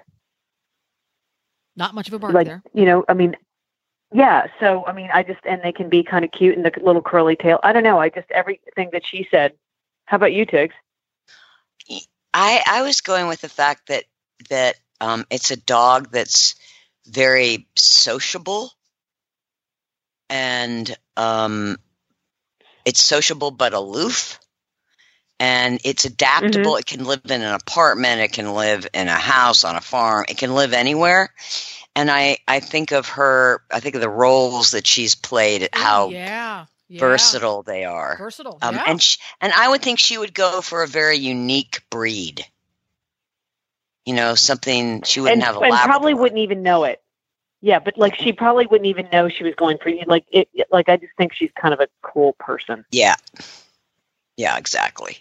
[1.75, 2.63] Not much of a bark like there.
[2.73, 3.37] you know, I mean,
[4.11, 4.47] yeah.
[4.59, 7.01] So I mean, I just and they can be kind of cute and the little
[7.03, 7.59] curly tail.
[7.63, 7.99] I don't know.
[7.99, 9.53] I just everything that she said.
[10.05, 10.73] How about you, Tiggs?
[12.37, 14.03] I I was going with the fact that
[14.51, 16.53] that um, it's a dog that's
[17.07, 18.71] very sociable,
[20.29, 21.77] and um,
[22.85, 24.39] it's sociable but aloof,
[25.39, 26.75] and it's adaptable.
[26.75, 28.21] It can live in an apartment.
[28.21, 30.25] It can live in a house on a farm.
[30.29, 31.33] It can live anywhere.
[31.95, 33.63] And I I think of her.
[33.71, 35.69] I think of the roles that she's played.
[35.73, 36.99] How yeah, yeah.
[36.99, 38.17] versatile they are.
[38.17, 38.57] versatile.
[38.61, 38.83] Um, yeah.
[38.87, 42.45] and sh- and I would think she would go for a very unique breed.
[44.05, 45.91] You know, something she wouldn't and, have a and Labrador.
[45.91, 47.01] probably wouldn't even know it.
[47.59, 50.47] Yeah, but like she probably wouldn't even know she was going for like it.
[50.71, 52.85] Like I just think she's kind of a cool person.
[52.91, 53.15] Yeah,
[54.37, 55.17] yeah, exactly.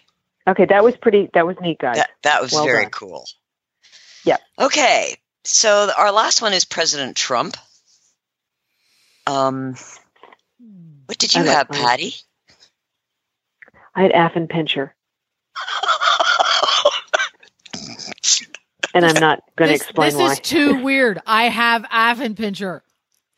[0.47, 1.29] Okay, that was pretty.
[1.33, 1.97] That was neat, guys.
[1.97, 2.91] That that was Well very done.
[2.91, 3.25] cool.
[4.23, 4.41] Yep.
[4.59, 7.57] Okay, so our last one is President Trump.
[9.25, 9.75] Um,
[11.07, 11.69] what did you that's have.
[11.69, 12.13] Patty?
[13.95, 14.91] I had Affenpinscher,
[18.93, 20.31] and I'm not going to explain this why.
[20.33, 21.19] is too weird.
[21.25, 22.81] I have Affenpinscher.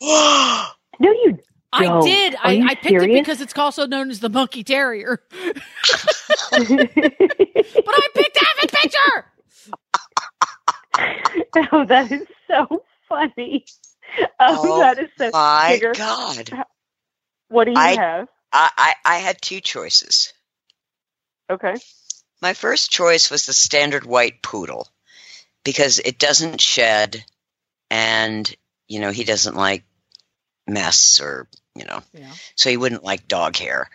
[1.02, 1.40] No, you.
[1.72, 2.04] I Don't.
[2.04, 2.36] did.
[2.36, 5.22] Are I, you I picked it because it's also known as the monkey terrier.
[6.52, 9.26] But I picked Avon Pincher.
[11.72, 13.66] Oh, that is so funny.
[14.40, 15.30] Oh, Oh, that is so.
[15.32, 16.52] My Tigger, God,
[17.50, 18.28] What do you I- have?
[18.52, 20.34] I, I I had two choices.
[21.50, 21.76] Okay.
[22.42, 24.88] My first choice was the standard white poodle
[25.64, 27.24] because it doesn't shed,
[27.92, 28.52] and
[28.88, 29.84] you know he doesn't like
[30.68, 32.32] mess or you know Yeah.
[32.56, 33.90] so he wouldn't like dog hair.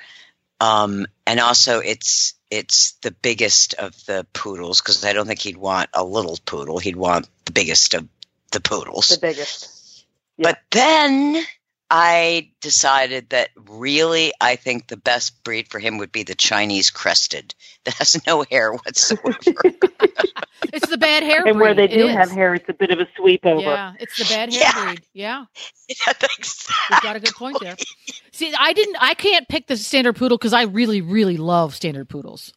[0.61, 5.57] Um, and also, it's it's the biggest of the poodles because I don't think he'd
[5.57, 6.79] want a little poodle.
[6.79, 8.07] He'd want the biggest of
[8.53, 9.09] the poodles.
[9.09, 10.05] The biggest.
[10.37, 10.51] yeah.
[10.51, 11.45] But then
[11.95, 16.91] I decided that really, I think the best breed for him would be the Chinese
[16.91, 17.55] crested
[17.87, 19.37] that has no hair whatsoever.
[20.73, 23.07] It's the bad hair and where they do have hair, it's a bit of a
[23.17, 23.81] sweep over.
[23.81, 24.73] Yeah, it's the bad hair Yeah.
[24.73, 25.05] breed.
[25.15, 25.47] Yeah,
[25.89, 26.69] yeah, thanks.
[26.89, 27.79] we've got a good point there.
[28.33, 28.97] See, I didn't.
[29.01, 32.53] I can't pick the standard poodle because I really, really love standard poodles.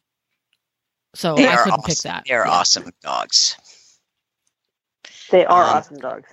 [1.14, 1.84] So They I couldn't awesome.
[1.84, 2.26] pick that.
[2.28, 2.60] They are Yeah.
[2.60, 3.56] awesome dogs.
[5.30, 6.28] They are Um, awesome dogs.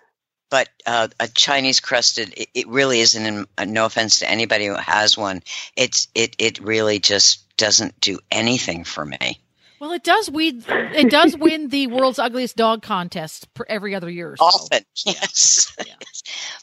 [0.50, 3.26] But uh, a Chinese crested, it, it really isn't.
[3.26, 5.42] In, uh, no offense to anybody who has one,
[5.76, 9.40] it's it it really just doesn't do anything for me.
[9.80, 10.32] Well, it does.
[10.32, 14.32] We it does win the world's ugliest dog contest per every other year.
[14.32, 14.46] or So.
[14.46, 15.76] Often, yes.
[15.86, 15.94] Yeah.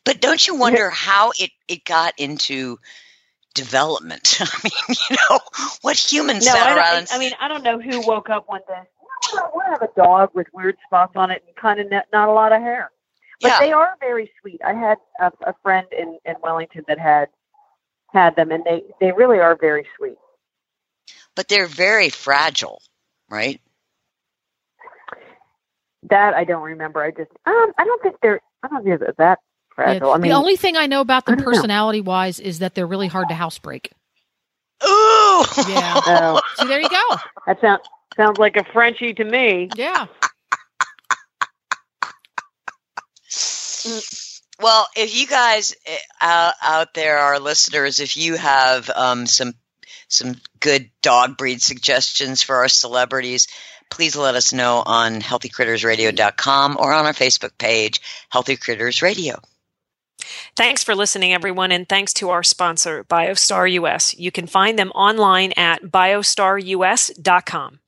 [0.04, 2.78] but don't you wonder how it it got into
[3.54, 4.38] development?
[4.40, 5.40] I mean, you know,
[5.82, 6.94] what humans No, sat I, around.
[7.08, 8.82] don't, I mean, I don't know who woke up one day.
[9.30, 11.80] "You know I want to have a dog with weird spots on it and kind
[11.80, 12.90] of not, not a lot of hair.
[13.43, 14.61] But yeah, they are very sweet.
[14.64, 17.28] I had a, a friend in, in Wellington that had
[18.12, 20.16] had them, and they they really are very sweet.
[21.36, 22.82] but they're very fragile,
[23.30, 23.61] right?
[26.11, 27.03] That I don't remember.
[27.03, 29.38] I just um, I don't think they're I don't think they're that
[29.84, 30.12] Yeah, fragile.
[30.12, 31.51] I mean, the only thing I know about I them don't know.
[31.55, 33.93] personality wise is that they're really hard to housebreak.
[34.84, 36.01] Ooh, Yeah.
[36.07, 37.20] oh, See, there you go.
[37.47, 37.82] that sounds
[38.16, 39.74] sounds like a Frenchie to me.
[39.74, 40.07] Yeah.
[44.60, 49.54] Well, if you guys eh, out, out there, our listeners, if you have um, some
[50.08, 53.48] some good dog breed suggestions for our celebrities,
[53.90, 59.40] please let us know on healthycrittersradio.com or on our Facebook page, Healthy Critters Radio.
[60.54, 64.14] Thanks for listening, everyone, and thanks to our sponsor, BioStar US.
[64.18, 67.78] You can find them online at biostarus.com.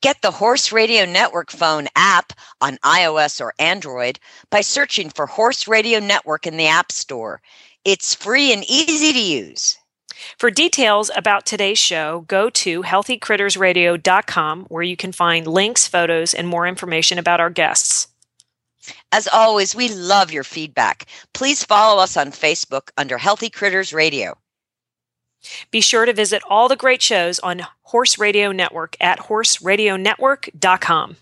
[0.00, 5.66] Get the Horse Radio Network phone app on iOS or Android by searching for Horse
[5.66, 7.42] Radio Network in the App Store.
[7.84, 9.76] It's free and easy to use.
[10.38, 16.46] For details about today's show, go to healthycrittersradio.com where you can find links, photos, and
[16.46, 18.06] more information about our guests.
[19.10, 21.06] As always, we love your feedback.
[21.34, 24.38] Please follow us on Facebook under Healthy Critters Radio.
[25.70, 31.16] Be sure to visit all the great shows on Horse Radio Network at horseradionetwork.com.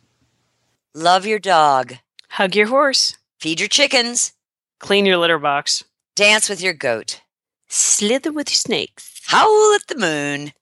[0.95, 1.97] Love your dog.
[2.31, 4.33] Hug your horse, Feed your chickens.
[4.81, 7.21] clean your litter box, Dance with your goat.
[7.69, 10.53] slither with your snakes, Howl at the moon.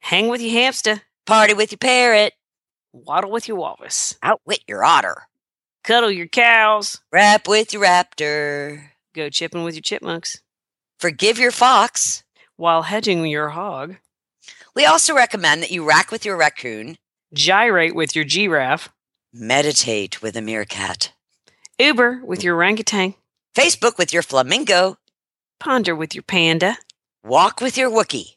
[0.00, 2.34] hang with your hamster, Party with your parrot.
[2.92, 5.28] waddle with your walrus, Outwit your otter.
[5.84, 8.88] cuddle your cows, Rap with your raptor.
[9.14, 10.40] go chipping with your chipmunks,
[10.98, 12.23] Forgive your fox.
[12.56, 13.96] While hedging your hog,
[14.74, 16.98] We also recommend that you rack with your raccoon.
[17.32, 18.88] gyrate with your giraffe,
[19.32, 21.12] Meditate with a meerkat.
[21.78, 23.14] Uber with your orangutan,
[23.56, 24.98] Facebook with your flamingo.
[25.58, 26.76] ponder with your panda,
[27.24, 28.34] Walk with your Wookie.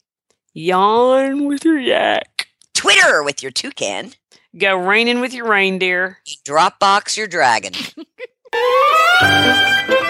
[0.53, 4.13] yawn with your yak, Twitter with your toucan.
[4.57, 6.19] go reining with your reindeer.
[6.45, 7.73] Dropbox your dragon.